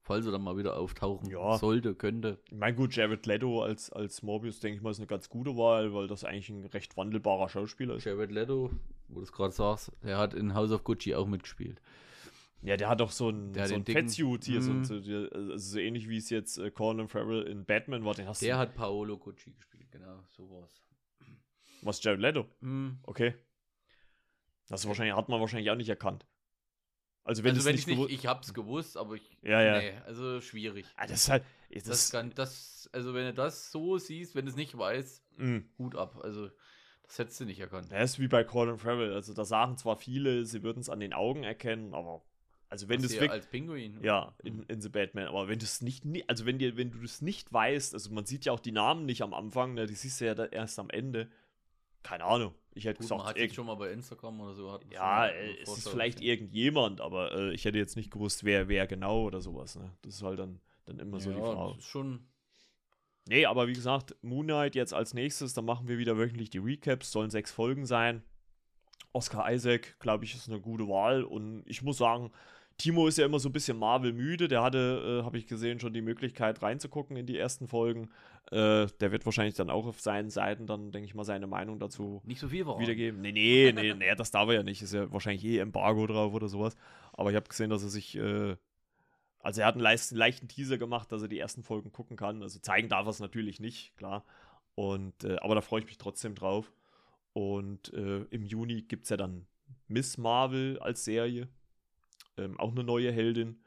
[0.02, 1.58] falls er dann mal wieder auftauchen Ja.
[1.58, 2.40] sollte, könnte.
[2.52, 5.58] Ich meine, gut, Jared Leto als, als Morbius, denke ich mal, ist eine ganz gute
[5.58, 8.06] Wahl, weil das eigentlich ein recht wandelbarer Schauspieler ist.
[8.06, 8.72] Jared Leto,
[9.08, 11.82] wo du es gerade sagst, der hat in House of Gucci auch mitgespielt.
[12.64, 14.84] Ja, der hat doch so ein, Der so Fettsuit hier, so, Mhm.
[14.84, 18.14] so, also so ähnlich wie es jetzt äh, Colin Farrell in Batman war.
[18.16, 20.82] Den hast Der du, hat Paolo Gucci gespielt, genau, so war's.
[21.82, 22.46] was, Jared Leto?
[22.62, 23.00] Hm.
[23.04, 23.36] Okay.
[24.70, 26.26] Das wahrscheinlich, hat man wahrscheinlich auch nicht erkannt.
[27.24, 29.80] Also wenn also es wenn nicht ich nicht, ich hab's gewusst, aber ich, Ja, ja.
[29.80, 30.86] nee, also schwierig.
[30.96, 34.46] Ah, das ist halt, das, Das kann, das, also wenn du das so siehst, wenn
[34.46, 35.62] du es nicht weißt, mh.
[35.78, 36.20] Hut ab.
[36.24, 36.50] Also
[37.04, 37.92] das hättest du nicht erkannt.
[37.92, 39.14] Das ist wie bei Colin Farrell.
[39.14, 42.24] Also da sagen zwar viele, sie würden es an den Augen erkennen, aber
[42.70, 44.00] also wenn du es als Pinguin.
[44.04, 46.92] ja in, in The Batman, aber wenn du es nicht, ni- also wenn dir, wenn
[46.92, 49.86] du das nicht weißt, also man sieht ja auch die Namen nicht am Anfang, ne,
[49.86, 51.30] die siehst du ja erst am Ende.
[52.04, 52.54] Keine Ahnung.
[52.74, 54.72] Ich hätte Gut, man gesagt, hat irgend- jetzt schon mal bei Instagram oder so.
[54.72, 58.44] Hat man ja, äh, es ist vielleicht irgendjemand, aber äh, ich hätte jetzt nicht gewusst,
[58.44, 59.76] wer wer genau oder sowas.
[59.76, 59.92] Ne?
[60.04, 61.70] Das ist halt dann, dann immer so die ja, Frage.
[61.76, 62.28] das ist schon.
[63.30, 66.60] Nee, aber wie gesagt, Moon Knight jetzt als nächstes, dann machen wir wieder wöchentlich die
[66.60, 68.24] Recaps, sollen sechs Folgen sein.
[69.12, 72.32] Oscar Isaac, glaube ich, ist eine gute Wahl und ich muss sagen,
[72.78, 75.80] Timo ist ja immer so ein bisschen Marvel müde, der hatte, äh, habe ich gesehen,
[75.80, 78.10] schon die Möglichkeit reinzugucken in die ersten Folgen.
[78.52, 81.80] Äh, der wird wahrscheinlich dann auch auf seinen Seiten dann, denke ich mal, seine Meinung
[81.80, 82.80] dazu Nicht so viel war.
[82.80, 83.20] wiedergeben.
[83.22, 84.82] Nee, nee, nee, nee, das darf er ja nicht.
[84.84, 86.76] Ist ja wahrscheinlich eh Embargo drauf oder sowas.
[87.14, 88.56] Aber ich habe gesehen, dass er sich, äh,
[89.40, 92.44] also er hat einen leichten, leichten Teaser gemacht, dass er die ersten Folgen gucken kann.
[92.44, 94.24] Also zeigen darf er es natürlich nicht, klar.
[94.76, 96.72] Und, äh, aber da freue ich mich trotzdem drauf.
[97.34, 99.48] Und äh, im Juni gibt es ja dann
[99.88, 101.48] Miss Marvel als Serie.
[102.38, 103.60] Ähm, auch eine neue Heldin.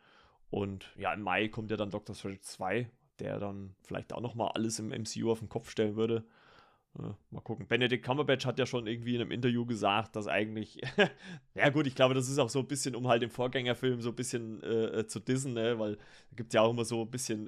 [0.50, 2.90] Und ja, im Mai kommt ja dann Doctor Strange 2,
[3.20, 6.24] der dann vielleicht auch nochmal alles im MCU auf den Kopf stellen würde.
[6.98, 7.68] Ja, mal gucken.
[7.68, 10.80] Benedict Cumberbatch hat ja schon irgendwie in einem Interview gesagt, dass eigentlich,
[11.54, 14.08] ja gut, ich glaube, das ist auch so ein bisschen, um halt den Vorgängerfilm so
[14.08, 15.78] ein bisschen äh, äh, zu dissen, ne?
[15.78, 15.98] weil
[16.30, 17.46] es gibt ja auch immer so ein bisschen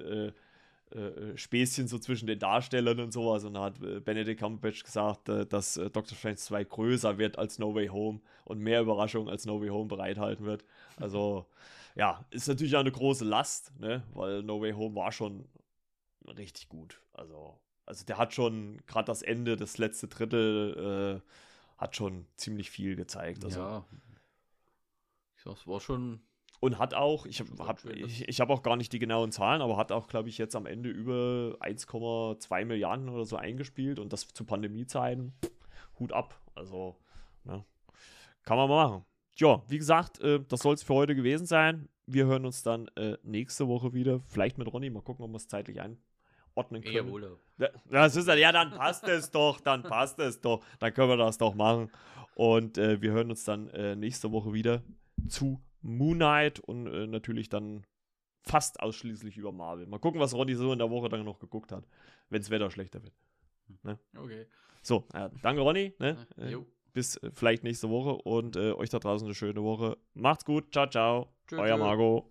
[0.93, 3.43] äh, äh, Späßchen so zwischen den Darstellern und sowas.
[3.45, 7.37] Und da hat äh, Benedict Cumberbatch gesagt, äh, dass äh, Doctor Strange 2 größer wird
[7.37, 10.63] als No Way Home und mehr Überraschungen als No Way Home bereithalten wird.
[10.97, 11.47] Also,
[11.95, 14.03] ja, ist natürlich auch eine große Last, ne?
[14.13, 15.45] weil No Way Home war schon
[16.37, 17.01] richtig gut.
[17.13, 21.21] Also, also der hat schon, gerade das Ende, das letzte Drittel,
[21.77, 23.43] hat schon ziemlich viel gezeigt.
[23.43, 23.85] Also, ja.
[25.35, 26.21] Ich sag, es war schon.
[26.63, 27.49] Und hat auch, ich habe
[27.93, 30.55] ich, ich hab auch gar nicht die genauen Zahlen, aber hat auch, glaube ich, jetzt
[30.55, 35.33] am Ende über 1,2 Milliarden oder so eingespielt und das zu Pandemiezeiten.
[35.99, 36.39] Hut ab.
[36.55, 36.95] Also,
[37.43, 37.65] ne,
[38.43, 39.05] kann man mal machen.
[39.35, 41.89] Ja, wie gesagt, äh, das soll es für heute gewesen sein.
[42.05, 44.21] Wir hören uns dann äh, nächste Woche wieder.
[44.29, 44.89] Vielleicht mit Ronny.
[44.89, 46.95] Mal gucken, ob wir es zeitlich einordnen können.
[46.95, 47.41] Eher Urlaub.
[47.57, 50.63] Ja, Das ist, ja, dann passt es doch, dann passt es doch.
[50.79, 51.91] Dann können wir das doch machen.
[52.35, 54.81] Und äh, wir hören uns dann äh, nächste Woche wieder
[55.27, 57.85] zu Moon Knight und äh, natürlich dann
[58.41, 59.85] fast ausschließlich über Marvel.
[59.85, 61.85] Mal gucken, was Ronny so in der Woche dann noch geguckt hat,
[62.29, 63.13] wenn das Wetter schlechter wird.
[64.17, 64.47] Okay.
[64.81, 65.93] So, ja, danke Ronny.
[65.99, 66.17] Ne?
[66.37, 66.57] Äh,
[66.93, 69.97] bis äh, vielleicht nächste Woche und äh, euch da draußen eine schöne Woche.
[70.13, 70.71] Macht's gut.
[70.71, 71.33] Ciao, ciao.
[71.47, 71.83] Tschö, Euer tschö.
[71.83, 72.25] Margot.